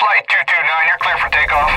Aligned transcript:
Flight 0.00 0.26
229, 0.30 0.88
you're 0.88 0.96
clear 0.96 1.18
for 1.18 1.28
takeoff. 1.28 1.70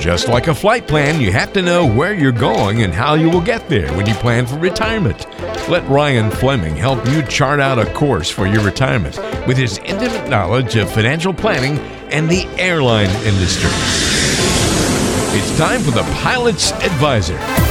Just 0.00 0.28
like 0.28 0.48
a 0.48 0.54
flight 0.54 0.88
plan, 0.88 1.20
you 1.20 1.30
have 1.30 1.52
to 1.52 1.60
know 1.60 1.84
where 1.86 2.14
you're 2.14 2.32
going 2.32 2.82
and 2.82 2.94
how 2.94 3.12
you 3.12 3.28
will 3.28 3.42
get 3.42 3.68
there 3.68 3.92
when 3.92 4.06
you 4.06 4.14
plan 4.14 4.46
for 4.46 4.56
retirement. 4.56 5.26
Let 5.68 5.86
Ryan 5.90 6.30
Fleming 6.30 6.74
help 6.74 7.06
you 7.10 7.22
chart 7.24 7.60
out 7.60 7.78
a 7.78 7.84
course 7.92 8.30
for 8.30 8.46
your 8.46 8.64
retirement 8.64 9.18
with 9.46 9.58
his 9.58 9.76
intimate 9.84 10.30
knowledge 10.30 10.74
of 10.76 10.90
financial 10.90 11.34
planning 11.34 11.78
and 12.10 12.26
the 12.30 12.46
airline 12.58 13.10
industry. 13.26 13.68
It's 15.36 15.58
time 15.58 15.82
for 15.82 15.90
the 15.90 16.04
Pilot's 16.22 16.72
Advisor. 16.72 17.67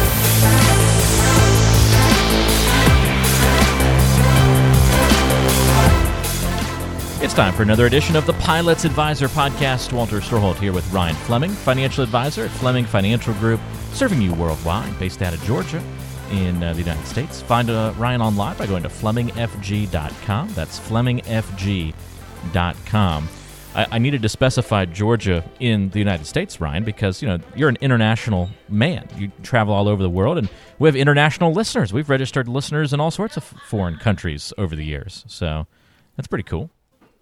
It's 7.28 7.36
time 7.36 7.54
for 7.54 7.64
another 7.64 7.88
edition 7.88 8.16
of 8.16 8.25
the 8.25 8.32
Pilot's 8.36 8.86
Advisor 8.86 9.28
podcast. 9.28 9.92
Walter 9.92 10.21
Storholt 10.21 10.56
here 10.60 10.71
with 10.71 10.89
Ryan 10.93 11.14
Fleming, 11.14 11.52
financial 11.52 12.02
advisor 12.02 12.46
at 12.46 12.52
Fleming 12.52 12.86
Financial 12.86 13.33
Group, 13.33 13.60
serving 13.92 14.21
you 14.21 14.33
worldwide, 14.33 14.97
based 14.97 15.21
out 15.21 15.33
of 15.33 15.43
Georgia 15.43 15.83
in 16.32 16.64
uh, 16.64 16.71
the 16.71 16.79
United 16.79 17.05
States. 17.05 17.42
Find 17.42 17.69
uh, 17.69 17.93
Ryan 17.97 18.21
online 18.21 18.55
by 18.55 18.66
going 18.66 18.82
to 18.83 18.88
FlemingFG.com. 18.88 20.54
That's 20.54 20.79
FlemingFG.com. 20.79 23.30
I, 23.75 23.88
I 23.91 24.00
needed 24.00 24.21
to 24.21 24.30
specify 24.30 24.86
Georgia 24.86 25.44
in 25.60 25.89
the 25.89 26.00
United 26.00 26.28
States, 26.28 26.61
Ryan, 26.61 26.86
because 26.86 27.21
you 27.21 27.28
know 27.28 27.39
you're 27.57 27.68
an 27.68 27.78
international 27.82 28.47
man. 28.69 29.05
You 29.18 29.33
travel 29.44 29.74
all 29.74 29.89
over 29.89 30.02
the 30.02 30.10
world, 30.10 30.38
and 30.38 30.47
we 30.80 30.88
have 30.88 30.96
international 30.96 31.52
listeners. 31.52 31.91
We've 31.91 32.09
registered 32.09 32.47
listeners 32.47 32.94
in 32.94 33.02
all 33.02 33.11
sorts 33.11 33.36
of 33.36 33.44
foreign 33.44 33.97
countries 33.97 34.53
over 34.58 34.78
the 34.78 34.86
years, 34.86 35.25
so 35.28 35.67
that's 36.16 36.30
pretty 36.30 36.44
cool. 36.44 36.72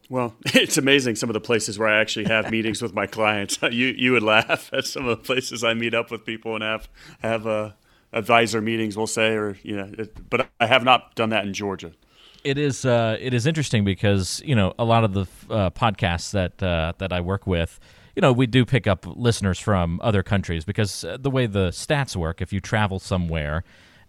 Well, 0.09 0.35
it's 0.45 0.77
amazing 0.77 1.15
some 1.15 1.29
of 1.29 1.33
the 1.33 1.41
places 1.41 1.79
where 1.79 1.87
I 1.87 1.99
actually 1.99 2.25
have 2.25 2.51
meetings 2.51 2.81
with 2.81 2.93
my 2.93 3.07
clients. 3.07 3.59
You 3.71 3.87
you 3.87 4.11
would 4.11 4.23
laugh 4.23 4.69
at 4.73 4.85
some 4.85 5.07
of 5.07 5.17
the 5.17 5.23
places 5.23 5.63
I 5.63 5.73
meet 5.73 5.93
up 5.93 6.11
with 6.11 6.23
people 6.25 6.55
and 6.55 6.63
have 6.63 6.87
have 7.19 7.47
uh, 7.47 7.71
advisor 8.13 8.61
meetings. 8.61 8.95
We'll 8.95 9.07
say, 9.07 9.33
or 9.33 9.57
you 9.63 9.75
know, 9.75 9.91
it, 9.97 10.29
but 10.29 10.49
I 10.59 10.67
have 10.67 10.83
not 10.83 11.15
done 11.15 11.29
that 11.29 11.45
in 11.45 11.53
Georgia. 11.53 11.91
It 12.43 12.57
is 12.57 12.85
uh, 12.85 13.17
it 13.19 13.33
is 13.33 13.47
interesting 13.47 13.83
because 13.83 14.41
you 14.45 14.55
know 14.55 14.73
a 14.77 14.85
lot 14.85 15.03
of 15.03 15.13
the 15.13 15.25
uh, 15.49 15.69
podcasts 15.71 16.31
that 16.31 16.61
uh, 16.61 16.93
that 16.99 17.11
I 17.11 17.21
work 17.21 17.47
with, 17.47 17.79
you 18.15 18.21
know, 18.21 18.31
we 18.31 18.47
do 18.47 18.65
pick 18.65 18.87
up 18.87 19.05
listeners 19.05 19.59
from 19.59 19.99
other 20.01 20.23
countries 20.23 20.63
because 20.63 21.03
uh, 21.03 21.17
the 21.19 21.29
way 21.29 21.47
the 21.47 21.69
stats 21.69 22.15
work, 22.15 22.41
if 22.41 22.53
you 22.53 22.61
travel 22.61 22.99
somewhere 22.99 23.63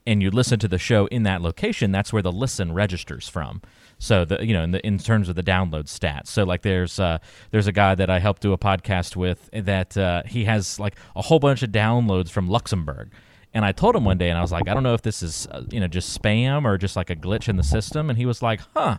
and 0.07 0.23
you 0.23 0.31
listen 0.31 0.59
to 0.61 0.69
the 0.69 0.79
show 0.79 1.07
in 1.07 1.25
that 1.25 1.43
location, 1.43 1.91
that's 1.91 2.13
where 2.13 2.23
the 2.23 2.31
listen 2.31 2.73
registers 2.73 3.29
from. 3.29 3.61
So 3.99 4.25
the 4.25 4.45
you 4.45 4.53
know 4.53 4.63
in, 4.63 4.71
the, 4.73 4.87
in 4.87 4.99
terms 4.99 5.29
of 5.29 5.37
the 5.37 5.43
download 5.43 5.85
stats. 5.85 6.29
So 6.29 6.45
like 6.45 6.63
there's 6.63 7.01
uh, 7.01 7.19
there's 7.51 7.67
a 7.67 7.73
guy 7.73 7.95
that 7.95 8.11
I 8.11 8.19
helped 8.19 8.43
do 8.43 8.53
a 8.53 8.59
podcast 8.59 9.17
with 9.17 9.49
that 9.53 9.97
uh, 9.97 10.23
he 10.27 10.45
has 10.45 10.79
like 10.79 10.97
a 11.15 11.23
whole 11.23 11.39
bunch 11.39 11.63
of 11.63 11.71
downloads 11.71 12.31
from 12.31 12.49
Luxembourg. 12.49 13.11
And 13.55 13.65
I 13.65 13.73
told 13.73 13.97
him 13.97 14.05
one 14.05 14.19
day, 14.19 14.29
and 14.29 14.37
I 14.37 14.43
was 14.43 14.53
like, 14.53 14.69
I 14.69 14.75
don't 14.75 14.83
know 14.83 14.93
if 14.93 15.01
this 15.01 15.23
is 15.23 15.47
uh, 15.51 15.63
you 15.71 15.81
know 15.81 15.89
just 15.89 16.21
spam 16.21 16.65
or 16.65 16.77
just 16.77 16.97
like 16.97 17.11
a 17.11 17.17
glitch 17.17 17.49
in 17.49 17.57
the 17.57 17.63
system. 17.63 18.11
And 18.11 18.19
he 18.19 18.27
was 18.27 18.43
like, 18.43 18.61
Huh. 18.75 18.99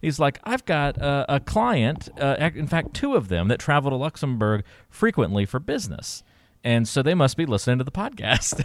He's 0.00 0.20
like, 0.20 0.38
I've 0.44 0.64
got 0.64 0.96
a 1.00 1.40
client, 1.44 2.08
uh, 2.20 2.50
in 2.54 2.68
fact, 2.68 2.94
two 2.94 3.16
of 3.16 3.26
them 3.26 3.48
that 3.48 3.58
travel 3.58 3.90
to 3.90 3.96
Luxembourg 3.96 4.64
frequently 4.88 5.44
for 5.44 5.58
business 5.58 6.22
and 6.64 6.86
so 6.88 7.02
they 7.02 7.14
must 7.14 7.36
be 7.36 7.46
listening 7.46 7.78
to 7.78 7.84
the 7.84 7.90
podcast 7.92 8.62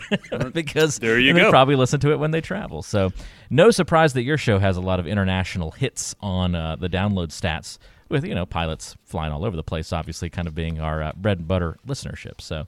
because 0.54 1.00
there 1.00 1.20
you 1.20 1.34
they 1.34 1.42
go. 1.42 1.50
probably 1.50 1.76
listen 1.76 2.00
to 2.02 2.12
it 2.12 2.18
when 2.20 2.32
they 2.32 2.42
travel. 2.42 2.82
So 2.82 3.12
no 3.50 3.72
surprise 3.72 4.14
that 4.14 4.24
your 4.24 4.38
show 4.38 4.60
has 4.60 4.78
a 4.78 4.82
lot 4.82 5.00
of 5.00 5.08
international 5.08 5.72
hits 5.72 6.16
on 6.22 6.56
uh, 6.56 6.76
the 6.76 6.90
download 6.90 7.28
stats. 7.30 7.78
With 8.10 8.26
you 8.26 8.36
know 8.36 8.46
pilots 8.46 8.96
flying 9.06 9.32
all 9.34 9.44
over 9.46 9.56
the 9.56 9.64
place, 9.64 9.92
obviously, 9.92 10.30
kind 10.30 10.48
of 10.48 10.54
being 10.54 10.80
our 10.80 11.02
uh, 11.02 11.12
bread 11.16 11.40
and 11.40 11.48
butter 11.48 11.78
listenership. 11.88 12.42
So 12.42 12.68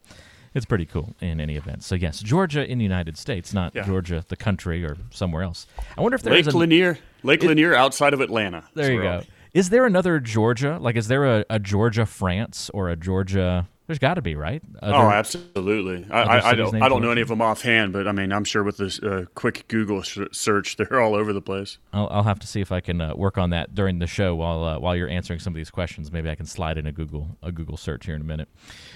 it's 0.56 0.66
pretty 0.66 0.86
cool 0.86 1.14
in 1.22 1.40
any 1.40 1.56
event. 1.56 1.84
So 1.84 1.94
yes, 1.94 2.20
Georgia 2.20 2.66
in 2.66 2.78
the 2.80 2.84
United 2.84 3.16
States, 3.18 3.54
not 3.54 3.76
Yeah. 3.76 3.84
Georgia 3.84 4.24
the 4.28 4.38
country 4.38 4.84
or 4.84 4.98
somewhere 5.12 5.44
else. 5.44 5.68
I 5.98 6.02
wonder 6.02 6.16
if 6.16 6.24
Lake 6.26 6.46
there's 6.46 6.56
a, 6.56 6.58
Lanier, 6.58 6.98
Lake 7.22 7.44
Lanier, 7.44 7.76
outside 7.76 8.14
of 8.14 8.22
Atlanta. 8.22 8.64
there 8.74 8.92
you 8.92 9.02
go. 9.02 9.22
Is 9.54 9.70
there 9.70 9.86
another 9.86 10.20
Georgia? 10.20 10.78
Like, 10.82 10.96
is 10.96 11.08
there 11.10 11.26
a, 11.26 11.46
a 11.50 11.60
Georgia 11.60 12.06
France 12.08 12.72
or 12.74 12.90
a 12.90 12.96
Georgia? 12.96 13.68
There's 13.88 14.00
got 14.00 14.16
to 14.16 14.22
be, 14.24 14.34
right? 14.34 14.64
Oh, 14.82 14.94
absolutely. 14.94 16.08
I, 16.10 16.22
I, 16.22 16.50
I 16.50 16.54
don't. 16.56 16.82
I 16.82 16.90
don't 16.90 17.04
know 17.04 17.12
any 17.12 17.22
of 17.22 17.28
them 17.28 17.42
offhand, 17.42 17.94
but 17.94 18.08
I 18.08 18.14
mean, 18.14 18.32
I'm 18.32 18.44
sure 18.44 18.64
with 18.64 18.78
this 18.78 19.00
uh, 19.00 19.26
quick 19.36 19.68
Google 19.68 20.02
sh- 20.02 20.20
search, 20.32 20.76
they're 20.78 21.00
all 21.00 21.14
over 21.14 21.34
the 21.34 21.42
place. 21.42 21.78
I'll, 21.94 22.08
I'll 22.10 22.24
have 22.24 22.40
to 22.40 22.48
see 22.48 22.62
if 22.62 22.72
I 22.72 22.80
can 22.80 23.00
uh, 23.00 23.16
work 23.16 23.38
on 23.38 23.52
that 23.52 23.76
during 23.76 24.00
the 24.00 24.08
show 24.08 24.34
while 24.34 24.64
uh, 24.64 24.80
while 24.80 24.96
you're 24.96 25.10
answering 25.10 25.40
some 25.40 25.54
of 25.54 25.56
these 25.58 25.70
questions. 25.70 26.12
Maybe 26.12 26.32
I 26.32 26.36
can 26.36 26.48
slide 26.48 26.80
in 26.80 26.88
a 26.88 26.92
Google 26.92 27.38
a 27.44 27.52
Google 27.52 27.78
search 27.78 28.08
here 28.08 28.16
in 28.16 28.22
a 28.22 28.26
minute. 28.26 28.50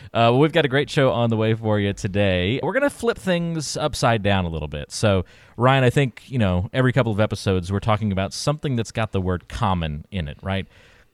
Uh, 0.06 0.34
well, 0.34 0.40
we've 0.40 0.52
got 0.52 0.66
a 0.66 0.70
great 0.70 0.90
show 0.90 1.12
on 1.12 1.30
the 1.30 1.38
way 1.38 1.54
for 1.54 1.80
you 1.80 1.94
today. 1.94 2.60
We're 2.64 2.74
gonna 2.74 2.90
flip 2.90 3.20
things 3.20 3.78
upside 3.78 4.24
down 4.24 4.46
a 4.46 4.50
little 4.50 4.68
bit. 4.68 4.92
So, 4.92 5.24
Ryan, 5.56 5.84
I 5.84 5.92
think 5.92 6.24
you 6.26 6.40
know 6.40 6.68
every 6.74 6.94
couple 6.94 7.12
of 7.12 7.20
episodes 7.20 7.72
we're 7.72 7.80
talking 7.80 8.12
about 8.12 8.34
something 8.34 8.76
that's 8.76 8.92
got 8.92 9.12
the 9.12 9.22
word 9.22 9.48
"common" 9.48 10.06
in 10.10 10.28
it, 10.28 10.40
right? 10.42 10.66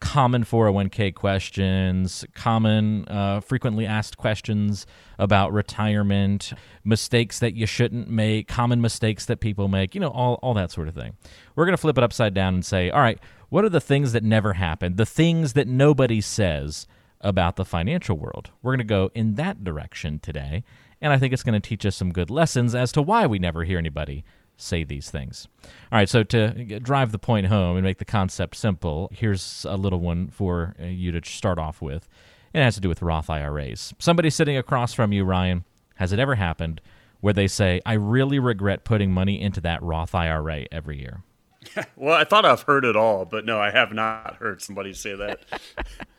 Common 0.06 0.44
401k 0.44 1.16
questions, 1.16 2.24
common 2.36 3.08
uh, 3.08 3.40
frequently 3.40 3.88
asked 3.88 4.18
questions 4.18 4.86
about 5.18 5.52
retirement, 5.52 6.54
mistakes 6.84 7.40
that 7.40 7.56
you 7.56 7.66
shouldn't 7.66 8.08
make, 8.08 8.48
common 8.48 8.80
mistakes 8.80 9.26
that 9.26 9.40
people 9.40 9.68
make, 9.68 9.96
you 9.96 10.00
know, 10.00 10.10
all, 10.10 10.36
all 10.44 10.54
that 10.54 10.70
sort 10.70 10.88
of 10.88 10.94
thing. 10.94 11.18
We're 11.56 11.66
going 11.66 11.74
to 11.74 11.82
flip 11.82 11.98
it 11.98 12.04
upside 12.04 12.36
down 12.36 12.54
and 12.54 12.64
say, 12.64 12.92
all 12.92 13.02
right, 13.02 13.20
what 13.50 13.66
are 13.66 13.70
the 13.70 13.82
things 13.82 14.14
that 14.14 14.24
never 14.24 14.54
happen? 14.54 14.96
the 14.96 15.08
things 15.08 15.54
that 15.54 15.68
nobody 15.68 16.22
says 16.22 16.86
about 17.20 17.56
the 17.56 17.66
financial 17.66 18.16
world? 18.16 18.52
We're 18.62 18.74
going 18.74 18.88
to 18.88 18.94
go 18.94 19.10
in 19.16 19.36
that 19.36 19.64
direction 19.64 20.20
today. 20.20 20.64
And 21.02 21.14
I 21.14 21.18
think 21.18 21.34
it's 21.34 21.44
going 21.44 21.60
to 21.60 21.68
teach 21.68 21.84
us 21.84 21.96
some 21.96 22.14
good 22.14 22.30
lessons 22.30 22.76
as 22.76 22.92
to 22.92 23.02
why 23.02 23.26
we 23.26 23.40
never 23.40 23.64
hear 23.64 23.80
anybody 23.80 24.24
say 24.58 24.84
these 24.84 25.10
things. 25.10 25.48
All 25.92 26.00
right, 26.00 26.10
so 26.10 26.24
to 26.24 26.80
drive 26.80 27.12
the 27.12 27.20
point 27.20 27.48
home 27.48 27.78
and 27.78 27.84
make 27.84 27.98
the 27.98 28.06
concept 28.06 28.56
simple, 28.56 29.10
here's 29.14 29.66
a 29.68 29.78
little 29.78 30.00
one 30.00 30.30
for 30.30 30.76
uh, 30.82 30.86
you 30.86 31.12
to 31.12 31.28
start 31.30 31.60
off 31.60 31.82
with. 31.82 32.08
It 32.54 32.62
has 32.62 32.76
to 32.76 32.82
do 32.82 32.90
with 32.90 33.02
Roth 33.02 33.30
IRAs. 33.30 33.94
Somebody 34.00 34.30
sitting 34.30 34.58
across 34.58 34.94
from 34.94 35.12
you, 35.12 35.26
Ryan, 35.26 35.66
has 35.96 36.14
it 36.14 36.20
ever 36.20 36.36
happened 36.36 36.80
where 37.20 37.34
they 37.34 37.48
say, 37.48 37.82
I 37.86 37.94
really 37.94 38.40
regret 38.40 38.84
putting 38.84 39.12
money 39.12 39.42
into 39.42 39.60
that 39.62 39.82
Roth 39.82 40.16
IRA 40.16 40.66
every 40.72 41.00
year? 41.00 41.24
Well, 41.96 42.16
I 42.16 42.26
thought 42.26 42.46
I've 42.46 42.62
heard 42.62 42.86
it 42.86 42.96
all, 42.96 43.26
but 43.26 43.44
no, 43.44 43.60
I 43.60 43.72
have 43.72 43.92
not 43.92 44.36
heard 44.36 44.62
somebody 44.62 44.94
say 44.94 45.16
that. 45.16 45.40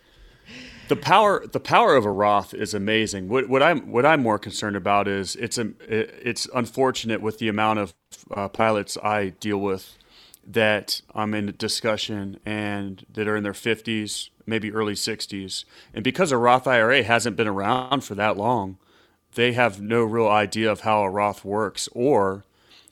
the 0.89 0.97
power, 0.97 1.47
the 1.47 1.61
power 1.61 1.97
of 1.97 2.05
a 2.05 2.11
Roth 2.11 2.55
is 2.55 2.75
amazing. 2.75 3.29
What, 3.29 3.49
what 3.49 3.63
I'm, 3.63 3.91
what 3.91 4.07
I'm 4.07 4.23
more 4.23 4.39
concerned 4.39 4.77
about 4.77 5.09
is 5.09 5.37
it's 5.37 5.59
a, 5.59 5.73
it's 5.81 6.47
unfortunate 6.55 7.21
with 7.21 7.39
the 7.39 7.49
amount 7.49 7.81
of 7.81 7.95
uh, 8.31 8.49
pilots 8.49 8.97
I 9.03 9.31
deal 9.31 9.59
with 9.59 9.97
that 10.47 11.01
I'm 11.15 11.35
in 11.35 11.55
discussion 11.59 12.39
and 12.47 13.05
that 13.13 13.27
are 13.27 13.37
in 13.37 13.43
their 13.43 13.53
50s, 13.53 14.31
maybe 14.47 14.73
early 14.73 14.95
60s, 14.95 15.65
and 15.93 16.05
because 16.05 16.31
a 16.31 16.39
Roth 16.39 16.69
IRA 16.69 17.03
hasn't 17.03 17.37
been 17.37 17.49
around 17.49 18.03
for 18.03 18.15
that 18.15 18.37
long, 18.37 18.79
they 19.35 19.53
have 19.53 19.81
no 19.81 20.05
real 20.05 20.29
idea 20.29 20.71
of 20.71 20.81
how 20.81 21.03
a 21.03 21.11
Roth 21.11 21.45
works 21.45 21.89
or 21.93 22.45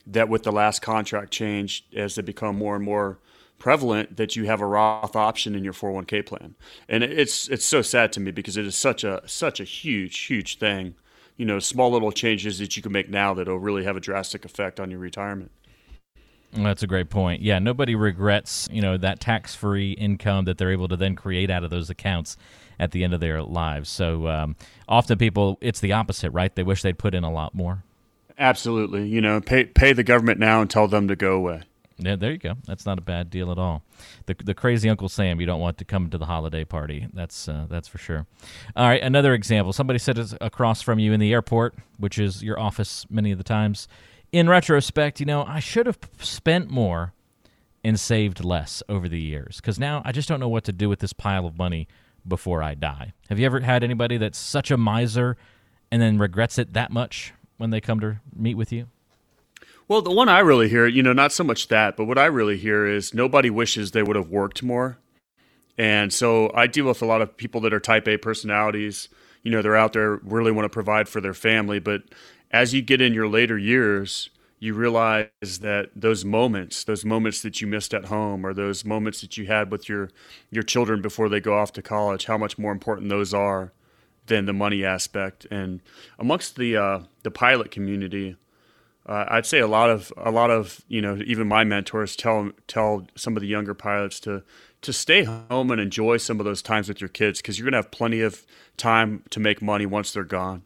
that 0.06 0.28
with 0.28 0.42
the 0.42 0.52
last 0.52 0.82
contract 0.82 1.30
change, 1.30 1.86
as 1.94 2.16
they 2.16 2.22
become 2.22 2.56
more 2.56 2.74
and 2.74 2.84
more 2.84 3.18
prevalent, 3.58 4.16
that 4.16 4.36
you 4.36 4.44
have 4.44 4.60
a 4.60 4.66
Roth 4.66 5.16
option 5.16 5.54
in 5.54 5.64
your 5.64 5.72
401k 5.72 6.26
plan, 6.26 6.54
and 6.88 7.02
it's 7.02 7.48
it's 7.48 7.64
so 7.64 7.82
sad 7.82 8.12
to 8.12 8.20
me 8.20 8.30
because 8.30 8.56
it 8.56 8.66
is 8.66 8.76
such 8.76 9.04
a 9.04 9.22
such 9.26 9.60
a 9.60 9.64
huge 9.64 10.18
huge 10.20 10.58
thing. 10.58 10.94
You 11.36 11.46
know, 11.46 11.58
small 11.58 11.90
little 11.90 12.12
changes 12.12 12.58
that 12.58 12.76
you 12.76 12.82
can 12.82 12.92
make 12.92 13.08
now 13.08 13.34
that'll 13.34 13.58
really 13.58 13.84
have 13.84 13.96
a 13.96 14.00
drastic 14.00 14.44
effect 14.44 14.78
on 14.78 14.90
your 14.90 15.00
retirement. 15.00 15.50
That's 16.52 16.82
a 16.84 16.86
great 16.86 17.10
point. 17.10 17.42
Yeah, 17.42 17.58
nobody 17.58 17.96
regrets, 17.96 18.68
you 18.70 18.80
know, 18.80 18.96
that 18.98 19.18
tax-free 19.18 19.92
income 19.92 20.44
that 20.44 20.58
they're 20.58 20.70
able 20.70 20.86
to 20.88 20.96
then 20.96 21.16
create 21.16 21.50
out 21.50 21.64
of 21.64 21.70
those 21.70 21.90
accounts 21.90 22.36
at 22.78 22.92
the 22.92 23.02
end 23.02 23.12
of 23.12 23.20
their 23.20 23.42
lives. 23.42 23.88
So 23.88 24.28
um, 24.28 24.56
often 24.88 25.18
people, 25.18 25.58
it's 25.60 25.80
the 25.80 25.92
opposite, 25.92 26.30
right? 26.30 26.54
They 26.54 26.62
wish 26.62 26.82
they'd 26.82 26.98
put 26.98 27.14
in 27.14 27.24
a 27.24 27.32
lot 27.32 27.54
more. 27.54 27.82
Absolutely, 28.38 29.06
you 29.06 29.20
know, 29.20 29.40
pay 29.40 29.64
pay 29.64 29.92
the 29.92 30.02
government 30.02 30.40
now 30.40 30.60
and 30.60 30.68
tell 30.68 30.88
them 30.88 31.06
to 31.06 31.14
go 31.14 31.34
away. 31.34 31.62
Yeah, 31.98 32.16
there 32.16 32.32
you 32.32 32.38
go. 32.38 32.54
That's 32.66 32.86
not 32.86 32.98
a 32.98 33.02
bad 33.02 33.30
deal 33.30 33.52
at 33.52 33.58
all. 33.58 33.82
The 34.26 34.34
the 34.42 34.54
crazy 34.54 34.88
Uncle 34.88 35.08
Sam 35.08 35.40
you 35.40 35.46
don't 35.46 35.60
want 35.60 35.78
to 35.78 35.84
come 35.84 36.10
to 36.10 36.18
the 36.18 36.26
holiday 36.26 36.64
party. 36.64 37.06
That's 37.12 37.48
uh, 37.48 37.66
that's 37.68 37.86
for 37.86 37.98
sure. 37.98 38.26
All 38.74 38.88
right, 38.88 39.02
another 39.02 39.32
example. 39.32 39.72
Somebody 39.72 39.98
said 39.98 40.18
it's 40.18 40.34
across 40.40 40.82
from 40.82 40.98
you 40.98 41.12
in 41.12 41.20
the 41.20 41.32
airport, 41.32 41.74
which 41.98 42.18
is 42.18 42.42
your 42.42 42.58
office 42.58 43.06
many 43.10 43.30
of 43.30 43.38
the 43.38 43.44
times. 43.44 43.86
In 44.32 44.48
retrospect, 44.48 45.20
you 45.20 45.26
know, 45.26 45.44
I 45.44 45.60
should 45.60 45.86
have 45.86 45.98
spent 46.18 46.68
more 46.68 47.12
and 47.84 48.00
saved 48.00 48.42
less 48.42 48.82
over 48.88 49.08
the 49.08 49.20
years 49.20 49.56
because 49.56 49.78
now 49.78 50.02
I 50.04 50.10
just 50.10 50.28
don't 50.28 50.40
know 50.40 50.48
what 50.48 50.64
to 50.64 50.72
do 50.72 50.88
with 50.88 50.98
this 50.98 51.12
pile 51.12 51.46
of 51.46 51.56
money 51.56 51.86
before 52.26 52.62
I 52.62 52.74
die. 52.74 53.12
Have 53.28 53.38
you 53.38 53.46
ever 53.46 53.60
had 53.60 53.84
anybody 53.84 54.16
that's 54.16 54.38
such 54.38 54.70
a 54.70 54.76
miser 54.76 55.36
and 55.92 56.02
then 56.02 56.18
regrets 56.18 56.58
it 56.58 56.72
that 56.72 56.90
much 56.90 57.32
when 57.58 57.70
they 57.70 57.80
come 57.80 58.00
to 58.00 58.16
meet 58.34 58.56
with 58.56 58.72
you? 58.72 58.88
Well, 59.88 60.02
the 60.02 60.10
one 60.12 60.28
I 60.28 60.40
really 60.40 60.68
hear, 60.68 60.86
you 60.86 61.02
know, 61.02 61.12
not 61.12 61.32
so 61.32 61.44
much 61.44 61.68
that, 61.68 61.96
but 61.96 62.06
what 62.06 62.18
I 62.18 62.26
really 62.26 62.56
hear 62.56 62.86
is 62.86 63.14
nobody 63.14 63.50
wishes 63.50 63.90
they 63.90 64.02
would 64.02 64.16
have 64.16 64.30
worked 64.30 64.62
more 64.62 64.98
And 65.78 66.12
so 66.12 66.52
I 66.54 66.66
deal 66.66 66.86
with 66.86 67.02
a 67.02 67.06
lot 67.06 67.22
of 67.22 67.36
people 67.36 67.60
that 67.62 67.74
are 67.74 67.80
type 67.80 68.08
A 68.08 68.16
personalities. 68.18 69.08
You 69.42 69.50
know, 69.50 69.62
they're 69.62 69.76
out 69.76 69.92
there 69.94 70.16
really 70.16 70.52
want 70.52 70.66
to 70.66 70.70
provide 70.70 71.08
for 71.08 71.20
their 71.20 71.34
family, 71.34 71.78
but 71.80 72.02
as 72.52 72.74
you 72.74 72.82
get 72.82 73.00
in 73.00 73.14
your 73.14 73.28
later 73.28 73.58
years, 73.58 74.30
you 74.60 74.74
realize 74.74 75.28
that 75.60 75.90
those 75.96 76.24
moments, 76.24 76.84
those 76.84 77.04
moments 77.04 77.42
that 77.42 77.60
you 77.60 77.66
missed 77.66 77.94
at 77.94 78.06
home 78.06 78.46
or 78.46 78.54
those 78.54 78.84
moments 78.84 79.20
that 79.22 79.36
you 79.36 79.46
had 79.46 79.70
with 79.72 79.88
your 79.88 80.10
your 80.50 80.62
children 80.64 81.02
before 81.02 81.28
they 81.28 81.40
go 81.40 81.58
off 81.58 81.72
to 81.74 81.82
college, 81.82 82.26
how 82.26 82.38
much 82.38 82.58
more 82.58 82.72
important 82.72 83.10
those 83.10 83.34
are 83.34 83.72
than 84.26 84.46
the 84.46 84.52
money 84.54 84.84
aspect. 84.84 85.46
And 85.50 85.82
amongst 86.18 86.56
the 86.56 86.76
uh, 86.76 87.00
the 87.24 87.30
pilot 87.32 87.70
community, 87.70 88.36
uh, 89.06 89.26
I'd 89.28 89.46
say 89.46 89.58
a 89.58 89.66
lot 89.66 89.90
of 89.90 90.12
a 90.16 90.30
lot 90.30 90.50
of 90.50 90.80
you 90.88 91.02
know 91.02 91.18
even 91.26 91.46
my 91.46 91.64
mentors 91.64 92.16
tell 92.16 92.50
tell 92.66 93.06
some 93.14 93.36
of 93.36 93.42
the 93.42 93.48
younger 93.48 93.74
pilots 93.74 94.20
to 94.20 94.42
to 94.82 94.92
stay 94.92 95.24
home 95.24 95.70
and 95.70 95.80
enjoy 95.80 96.16
some 96.18 96.40
of 96.40 96.44
those 96.44 96.62
times 96.62 96.88
with 96.88 97.00
your 97.00 97.08
kids 97.08 97.40
because 97.40 97.58
you're 97.58 97.64
gonna 97.64 97.78
have 97.78 97.90
plenty 97.90 98.20
of 98.20 98.46
time 98.76 99.22
to 99.30 99.40
make 99.40 99.62
money 99.62 99.86
once 99.86 100.12
they're 100.12 100.24
gone. 100.24 100.62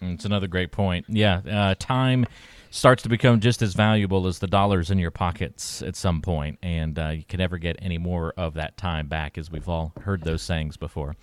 It's 0.00 0.24
another 0.24 0.48
great 0.48 0.72
point. 0.72 1.06
Yeah, 1.08 1.40
uh, 1.48 1.74
time 1.78 2.26
starts 2.70 3.02
to 3.02 3.08
become 3.08 3.38
just 3.38 3.62
as 3.62 3.74
valuable 3.74 4.26
as 4.26 4.38
the 4.38 4.46
dollars 4.46 4.90
in 4.90 4.98
your 4.98 5.10
pockets 5.10 5.82
at 5.82 5.94
some 5.94 6.22
point, 6.22 6.58
and 6.62 6.98
uh, 6.98 7.08
you 7.08 7.22
can 7.24 7.38
never 7.38 7.58
get 7.58 7.76
any 7.80 7.98
more 7.98 8.32
of 8.36 8.54
that 8.54 8.76
time 8.76 9.06
back, 9.06 9.38
as 9.38 9.50
we've 9.50 9.68
all 9.68 9.92
heard 10.02 10.22
those 10.22 10.42
sayings 10.42 10.76
before. 10.76 11.14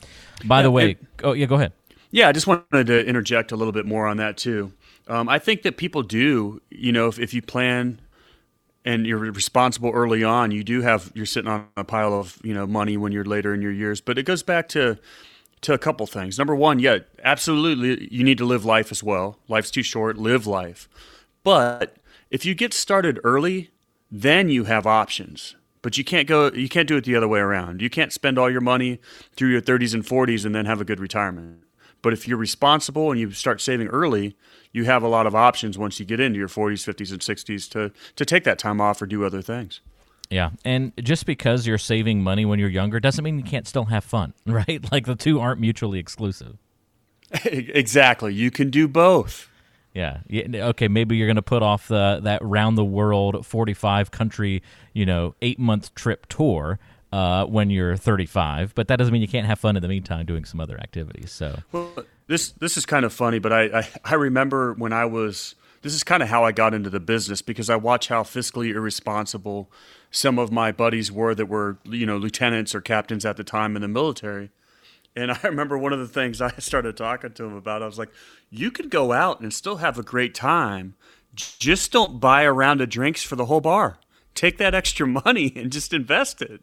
By 0.45 0.59
yeah, 0.59 0.63
the 0.63 0.71
way, 0.71 0.89
it, 0.91 0.97
oh 1.23 1.33
yeah, 1.33 1.45
go 1.45 1.55
ahead. 1.55 1.73
Yeah, 2.11 2.29
I 2.29 2.31
just 2.31 2.47
wanted 2.47 2.87
to 2.87 3.05
interject 3.05 3.51
a 3.51 3.55
little 3.55 3.73
bit 3.73 3.85
more 3.85 4.07
on 4.07 4.17
that 4.17 4.37
too. 4.37 4.71
Um, 5.09 5.27
I 5.27 5.39
think 5.39 5.63
that 5.63 5.75
people 5.77 6.03
do, 6.03 6.61
you 6.69 6.91
know, 6.91 7.07
if, 7.07 7.19
if 7.19 7.33
you 7.33 7.41
plan 7.41 7.99
and 8.85 9.05
you're 9.05 9.17
responsible 9.17 9.91
early 9.91 10.23
on, 10.23 10.51
you 10.51 10.63
do 10.63 10.81
have 10.81 11.11
you're 11.13 11.25
sitting 11.25 11.49
on 11.49 11.67
a 11.75 11.83
pile 11.83 12.13
of 12.13 12.39
you 12.43 12.53
know 12.53 12.65
money 12.65 12.95
when 12.95 13.11
you're 13.11 13.25
later 13.25 13.53
in 13.53 13.61
your 13.61 13.71
years. 13.71 14.01
But 14.01 14.17
it 14.17 14.23
goes 14.23 14.43
back 14.43 14.67
to 14.69 14.97
to 15.61 15.73
a 15.73 15.77
couple 15.77 16.07
things. 16.07 16.37
Number 16.37 16.55
one, 16.55 16.79
yeah, 16.79 16.99
absolutely, 17.23 18.07
you 18.11 18.23
need 18.23 18.37
to 18.37 18.45
live 18.45 18.63
life 18.63 18.91
as 18.91 19.03
well. 19.03 19.39
Life's 19.47 19.71
too 19.71 19.83
short. 19.83 20.17
Live 20.17 20.47
life. 20.47 20.87
But 21.43 21.97
if 22.29 22.45
you 22.45 22.55
get 22.55 22.73
started 22.73 23.19
early, 23.23 23.71
then 24.09 24.49
you 24.49 24.65
have 24.65 24.87
options. 24.87 25.55
But 25.81 25.97
you 25.97 26.03
can't 26.03 26.27
go 26.27 26.51
you 26.51 26.69
can't 26.69 26.87
do 26.87 26.97
it 26.97 27.03
the 27.03 27.15
other 27.15 27.27
way 27.27 27.39
around. 27.39 27.81
You 27.81 27.89
can't 27.89 28.13
spend 28.13 28.37
all 28.37 28.49
your 28.49 28.61
money 28.61 28.99
through 29.35 29.49
your 29.49 29.61
30s 29.61 29.93
and 29.93 30.05
40s 30.05 30.45
and 30.45 30.53
then 30.53 30.65
have 30.65 30.79
a 30.79 30.85
good 30.85 30.99
retirement. 30.99 31.63
But 32.01 32.13
if 32.13 32.27
you're 32.27 32.37
responsible 32.37 33.11
and 33.11 33.19
you 33.19 33.31
start 33.31 33.61
saving 33.61 33.87
early, 33.87 34.35
you 34.71 34.85
have 34.85 35.03
a 35.03 35.07
lot 35.07 35.27
of 35.27 35.35
options 35.35 35.77
once 35.77 35.99
you 35.99 36.05
get 36.05 36.19
into 36.19 36.39
your 36.39 36.47
40s, 36.47 36.87
50s 36.87 37.11
and 37.11 37.19
60s 37.19 37.69
to 37.71 37.91
to 38.15 38.25
take 38.25 38.43
that 38.43 38.59
time 38.59 38.79
off 38.79 39.01
or 39.01 39.05
do 39.05 39.25
other 39.25 39.41
things. 39.41 39.81
Yeah, 40.29 40.51
and 40.63 40.93
just 41.03 41.25
because 41.25 41.65
you're 41.65 41.79
saving 41.79 42.21
money 42.21 42.45
when 42.45 42.59
you're 42.59 42.69
younger 42.69 42.99
doesn't 42.99 43.23
mean 43.23 43.39
you 43.39 43.43
can't 43.43 43.67
still 43.67 43.85
have 43.85 44.03
fun, 44.03 44.33
right? 44.45 44.91
Like 44.91 45.05
the 45.05 45.15
two 45.15 45.39
aren't 45.39 45.59
mutually 45.59 45.99
exclusive. 45.99 46.57
exactly. 47.45 48.33
You 48.33 48.51
can 48.51 48.69
do 48.69 48.87
both. 48.87 49.49
Yeah. 49.93 50.19
yeah. 50.27 50.67
Okay. 50.67 50.87
Maybe 50.87 51.17
you're 51.17 51.27
going 51.27 51.35
to 51.35 51.41
put 51.41 51.63
off 51.63 51.87
the 51.87 52.19
that 52.23 52.43
round 52.43 52.77
the 52.77 52.85
world 52.85 53.45
45 53.45 54.11
country, 54.11 54.61
you 54.93 55.05
know, 55.05 55.35
eight 55.41 55.59
month 55.59 55.93
trip 55.95 56.27
tour 56.27 56.79
uh, 57.11 57.45
when 57.45 57.69
you're 57.69 57.95
35, 57.95 58.75
but 58.75 58.87
that 58.87 58.97
doesn't 58.97 59.11
mean 59.11 59.21
you 59.21 59.27
can't 59.27 59.47
have 59.47 59.59
fun 59.59 59.75
in 59.75 59.81
the 59.81 59.87
meantime 59.87 60.25
doing 60.25 60.45
some 60.45 60.59
other 60.59 60.79
activities. 60.79 61.31
So 61.31 61.59
well, 61.71 61.91
this 62.27 62.51
this 62.51 62.77
is 62.77 62.85
kind 62.85 63.05
of 63.05 63.13
funny, 63.13 63.39
but 63.39 63.51
I, 63.51 63.79
I, 63.79 63.87
I 64.05 64.13
remember 64.15 64.73
when 64.73 64.93
I 64.93 65.05
was 65.05 65.55
this 65.81 65.93
is 65.93 66.03
kind 66.03 66.21
of 66.21 66.29
how 66.29 66.43
I 66.43 66.51
got 66.51 66.73
into 66.73 66.89
the 66.89 66.99
business 66.99 67.41
because 67.41 67.69
I 67.69 67.75
watch 67.75 68.09
how 68.09 68.23
fiscally 68.23 68.73
irresponsible 68.73 69.71
some 70.11 70.37
of 70.37 70.51
my 70.51 70.71
buddies 70.71 71.11
were 71.11 71.33
that 71.35 71.45
were 71.45 71.77
you 71.85 72.05
know 72.05 72.17
lieutenants 72.17 72.75
or 72.75 72.81
captains 72.81 73.25
at 73.25 73.37
the 73.37 73.43
time 73.43 73.75
in 73.75 73.81
the 73.81 73.87
military. 73.87 74.51
And 75.15 75.31
I 75.31 75.39
remember 75.43 75.77
one 75.77 75.93
of 75.93 75.99
the 75.99 76.07
things 76.07 76.41
I 76.41 76.51
started 76.59 76.97
talking 76.97 77.33
to 77.33 77.45
him 77.45 77.55
about. 77.55 77.81
I 77.81 77.85
was 77.85 77.99
like, 77.99 78.11
"You 78.49 78.71
could 78.71 78.89
go 78.89 79.11
out 79.11 79.39
and 79.39 79.53
still 79.53 79.77
have 79.77 79.97
a 79.97 80.03
great 80.03 80.35
time. 80.35 80.95
Just 81.33 81.91
don't 81.91 82.19
buy 82.19 82.41
a 82.43 82.51
round 82.53 82.81
of 82.81 82.89
drinks 82.89 83.23
for 83.23 83.35
the 83.35 83.45
whole 83.45 83.61
bar. 83.61 83.99
Take 84.35 84.57
that 84.57 84.75
extra 84.75 85.07
money 85.25 85.53
and 85.55 85.71
just 85.71 85.93
invest 85.93 86.41
it." 86.41 86.61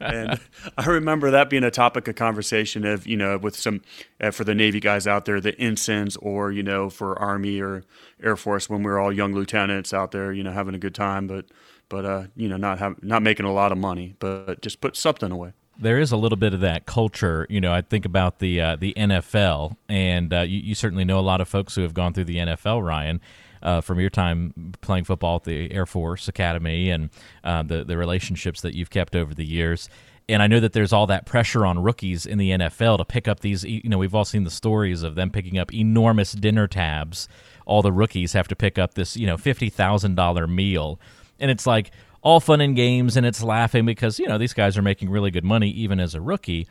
And 0.00 0.40
I 0.76 0.86
remember 0.86 1.30
that 1.30 1.50
being 1.50 1.64
a 1.64 1.70
topic 1.70 2.08
of 2.08 2.14
conversation 2.14 2.84
of 2.84 3.06
you 3.06 3.16
know 3.16 3.38
with 3.38 3.56
some 3.56 3.82
uh, 4.20 4.30
for 4.30 4.44
the 4.44 4.54
Navy 4.54 4.80
guys 4.80 5.06
out 5.06 5.24
there, 5.24 5.40
the 5.40 5.58
ensigns, 5.58 6.16
or 6.16 6.52
you 6.52 6.62
know 6.62 6.90
for 6.90 7.18
Army 7.18 7.60
or 7.60 7.84
Air 8.22 8.36
Force 8.36 8.68
when 8.68 8.82
we 8.82 8.90
were 8.90 8.98
all 8.98 9.12
young 9.12 9.34
lieutenants 9.34 9.92
out 9.92 10.10
there, 10.10 10.32
you 10.32 10.42
know 10.42 10.52
having 10.52 10.74
a 10.74 10.78
good 10.78 10.94
time, 10.94 11.26
but 11.26 11.46
but 11.88 12.04
uh, 12.04 12.24
you 12.36 12.48
know 12.48 12.56
not 12.56 12.78
have, 12.78 13.02
not 13.02 13.22
making 13.22 13.46
a 13.46 13.52
lot 13.52 13.72
of 13.72 13.78
money, 13.78 14.14
but 14.18 14.60
just 14.60 14.80
put 14.80 14.96
something 14.96 15.30
away 15.30 15.52
there 15.80 15.98
is 15.98 16.10
a 16.10 16.16
little 16.16 16.36
bit 16.36 16.52
of 16.52 16.60
that 16.60 16.86
culture. 16.86 17.46
You 17.48 17.60
know, 17.60 17.72
I 17.72 17.82
think 17.82 18.04
about 18.04 18.40
the 18.40 18.60
uh, 18.60 18.76
the 18.76 18.92
NFL, 18.96 19.76
and 19.88 20.32
uh, 20.32 20.40
you, 20.40 20.58
you, 20.58 20.74
certainly 20.74 21.04
know 21.04 21.18
a 21.18 21.22
lot 21.22 21.40
of 21.40 21.48
folks 21.48 21.74
who 21.74 21.82
have 21.82 21.94
gone 21.94 22.12
through 22.12 22.24
the 22.24 22.38
NFL, 22.38 22.84
Ryan. 22.84 23.20
Uh, 23.62 23.80
from 23.80 23.98
your 24.00 24.10
time 24.10 24.72
playing 24.80 25.04
football 25.04 25.36
at 25.36 25.44
the 25.44 25.72
Air 25.72 25.86
Force 25.86 26.28
Academy 26.28 26.90
and 26.90 27.10
uh, 27.44 27.62
the 27.62 27.84
the 27.84 27.96
relationships 27.96 28.60
that 28.60 28.74
you've 28.74 28.90
kept 28.90 29.16
over 29.16 29.34
the 29.34 29.44
years, 29.44 29.88
and 30.28 30.42
I 30.42 30.46
know 30.46 30.60
that 30.60 30.72
there's 30.72 30.92
all 30.92 31.06
that 31.06 31.26
pressure 31.26 31.64
on 31.64 31.82
rookies 31.82 32.26
in 32.26 32.38
the 32.38 32.50
NFL 32.50 32.98
to 32.98 33.04
pick 33.04 33.26
up 33.26 33.40
these. 33.40 33.64
You 33.64 33.88
know, 33.88 33.98
we've 33.98 34.14
all 34.14 34.24
seen 34.24 34.44
the 34.44 34.50
stories 34.50 35.02
of 35.02 35.14
them 35.14 35.30
picking 35.30 35.58
up 35.58 35.72
enormous 35.72 36.32
dinner 36.32 36.66
tabs. 36.66 37.28
All 37.66 37.82
the 37.82 37.92
rookies 37.92 38.32
have 38.34 38.48
to 38.48 38.56
pick 38.56 38.78
up 38.78 38.94
this, 38.94 39.16
you 39.16 39.26
know, 39.26 39.36
fifty 39.36 39.70
thousand 39.70 40.14
dollar 40.14 40.46
meal, 40.46 41.00
and 41.40 41.50
it's 41.50 41.66
like, 41.66 41.90
all 42.22 42.40
fun 42.40 42.60
and 42.60 42.74
games 42.74 43.16
and 43.16 43.24
it's 43.24 43.42
laughing 43.42 43.86
because 43.86 44.18
you 44.18 44.26
know 44.26 44.38
these 44.38 44.52
guys 44.52 44.76
are 44.76 44.82
making 44.82 45.08
really 45.08 45.30
good 45.30 45.44
money 45.44 45.70
even 45.70 46.00
as 46.00 46.14
a 46.14 46.20
rookie 46.20 46.66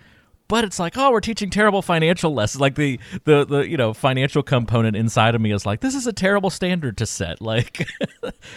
but 0.48 0.64
it's 0.64 0.80
like 0.80 0.98
oh 0.98 1.12
we're 1.12 1.20
teaching 1.22 1.50
terrible 1.50 1.82
financial 1.82 2.34
lessons. 2.34 2.62
Like 2.62 2.76
the 2.76 3.00
the 3.24 3.46
the 3.46 3.68
you 3.68 3.78
know 3.78 3.94
financial 3.94 4.44
component 4.44 4.96
inside 4.96 5.36
of 5.36 5.42
me 5.42 5.52
is 5.52 5.66
like 5.66 5.82
this 5.82 5.96
is 5.96 6.08
a 6.08 6.14
terrible 6.14 6.50
standard 6.50 6.98
to 6.98 7.06
set. 7.06 7.38
Like 7.48 7.88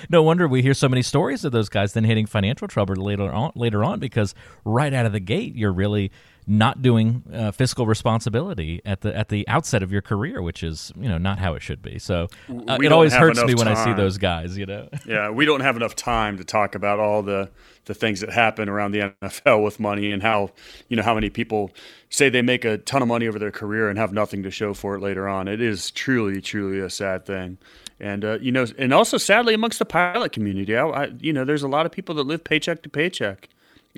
no 0.09 0.23
wonder 0.23 0.49
we 0.49 0.63
hear 0.63 0.75
so 0.75 0.89
many 0.89 1.03
stories 1.03 1.45
of 1.45 1.53
those 1.53 1.69
guys 1.69 1.93
then 1.93 2.03
hitting 2.03 2.27
financial 2.27 2.67
trouble 2.67 2.97
later 2.97 3.31
on 3.31 3.53
later 3.55 3.85
on 3.85 4.01
because 4.01 4.35
right 4.65 4.93
out 4.93 5.07
of 5.07 5.13
the 5.13 5.21
gate 5.21 5.55
you're 5.55 5.73
really 5.73 6.11
not 6.51 6.83
doing 6.83 7.23
uh, 7.33 7.53
fiscal 7.53 7.87
responsibility 7.87 8.83
at 8.85 9.03
the 9.03 9.17
at 9.17 9.29
the 9.29 9.47
outset 9.47 9.85
of 9.85 9.93
your 9.93 10.03
career, 10.03 10.43
which 10.43 10.65
is 10.65 10.93
you 10.97 11.09
know 11.09 11.17
not 11.17 11.39
how 11.39 11.55
it 11.55 11.63
should 11.63 11.81
be. 11.81 11.97
So 11.99 12.27
uh, 12.69 12.79
it 12.83 12.91
always 12.91 13.15
hurts 13.15 13.43
me 13.45 13.55
when 13.55 13.69
I 13.69 13.75
see 13.85 13.93
those 13.93 14.19
guys. 14.19 14.59
You 14.59 14.67
know. 14.67 14.89
yeah, 15.07 15.31
we 15.31 15.45
don't 15.45 15.61
have 15.61 15.77
enough 15.77 15.95
time 15.95 16.37
to 16.39 16.45
talk 16.45 16.75
about 16.75 16.99
all 16.99 17.23
the 17.23 17.49
the 17.85 17.95
things 17.95 18.21
that 18.21 18.31
happen 18.31 18.69
around 18.69 18.91
the 18.91 19.13
NFL 19.23 19.63
with 19.63 19.79
money 19.79 20.11
and 20.11 20.25
how 20.25 20.51
you 20.89 20.97
know 20.97 21.05
how 21.05 21.15
many 21.15 21.31
people 21.31 21.71
say 22.09 22.29
they 22.29 22.43
make 22.43 22.65
a 22.65 22.79
ton 22.79 23.01
of 23.01 23.07
money 23.07 23.29
over 23.29 23.39
their 23.39 23.53
career 23.53 23.89
and 23.89 23.97
have 23.97 24.13
nothing 24.13 24.43
to 24.43 24.51
show 24.51 24.75
for 24.75 24.97
it 24.97 25.01
later 25.01 25.29
on. 25.29 25.47
It 25.47 25.61
is 25.61 25.93
truly, 25.93 26.41
truly 26.41 26.81
a 26.81 26.91
sad 26.91 27.25
thing. 27.25 27.59
And 28.01 28.25
uh, 28.25 28.39
you 28.41 28.51
know, 28.51 28.67
and 28.77 28.93
also 28.93 29.19
sadly 29.19 29.55
amongst 29.55 29.79
the 29.79 29.85
pilot 29.85 30.33
community, 30.33 30.77
I, 30.77 30.85
I, 30.87 31.05
you 31.21 31.33
know, 31.33 31.45
there's 31.45 31.63
a 31.63 31.69
lot 31.69 31.87
of 31.87 31.93
people 31.93 32.17
that 32.17 32.25
live 32.25 32.43
paycheck 32.43 32.83
to 32.83 32.89
paycheck 32.89 33.49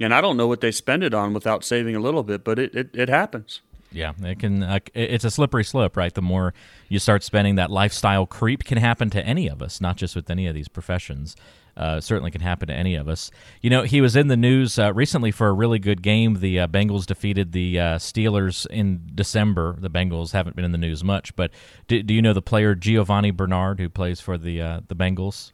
and 0.01 0.15
I 0.15 0.21
don't 0.21 0.37
know 0.37 0.47
what 0.47 0.61
they 0.61 0.71
spend 0.71 1.03
it 1.03 1.15
on 1.15 1.35
without 1.35 1.65
saving 1.65 1.97
a 1.97 2.01
little 2.01 2.23
bit, 2.23 2.45
but 2.45 2.59
it, 2.59 2.75
it, 2.75 2.91
it 2.95 3.09
happens. 3.09 3.61
Yeah, 3.91 4.13
it 4.23 4.39
can. 4.39 4.63
Uh, 4.63 4.79
it's 4.95 5.25
a 5.25 5.31
slippery 5.31 5.65
slope, 5.65 5.97
right? 5.97 6.13
The 6.13 6.23
more 6.23 6.55
you 6.89 6.99
start 6.99 7.23
spending, 7.23 7.57
that 7.57 7.71
lifestyle 7.71 8.27
creep 8.27 8.65
can 8.65 8.79
happen 8.79 9.11
to 9.11 9.25
any 9.25 9.49
of 9.49 9.61
us, 9.61 9.81
not 9.81 9.97
just 9.97 10.17
with 10.17 10.31
any 10.31 10.47
of 10.47 10.55
these 10.55 10.69
professions. 10.69 11.37
Uh, 11.75 12.01
certainly 12.01 12.31
can 12.31 12.43
happen 12.43 12.69
to 12.69 12.75
any 12.75 12.95
of 12.95 13.09
us. 13.09 13.31
You 13.63 13.71
know, 13.71 13.83
he 13.83 14.03
was 14.03 14.15
in 14.15 14.29
the 14.29 14.37
news 14.37 14.79
uh, 14.79 14.93
recently 14.93 15.31
for 15.31 15.49
a 15.49 15.53
really 15.55 15.79
good 15.79 16.03
game. 16.03 16.41
The 16.41 16.61
uh, 16.61 16.67
Bengals 16.69 17.07
defeated 17.07 17.53
the 17.53 17.81
uh, 17.81 17.99
Steelers 17.99 18.67
in 18.67 19.11
December. 19.15 19.77
The 19.79 19.89
Bengals 19.89 20.33
haven't 20.33 20.55
been 20.55 20.67
in 20.67 20.73
the 20.73 20.79
news 20.79 21.03
much, 21.03 21.35
but 21.35 21.51
do, 21.89 22.03
do 22.03 22.13
you 22.13 22.21
know 22.21 22.35
the 22.35 22.43
player 22.43 22.75
Giovani 22.75 23.31
Bernard 23.31 23.81
who 23.81 23.89
plays 23.89 24.21
for 24.21 24.37
the 24.37 24.61
uh, 24.61 24.81
the 24.89 24.95
Bengals? 24.95 25.53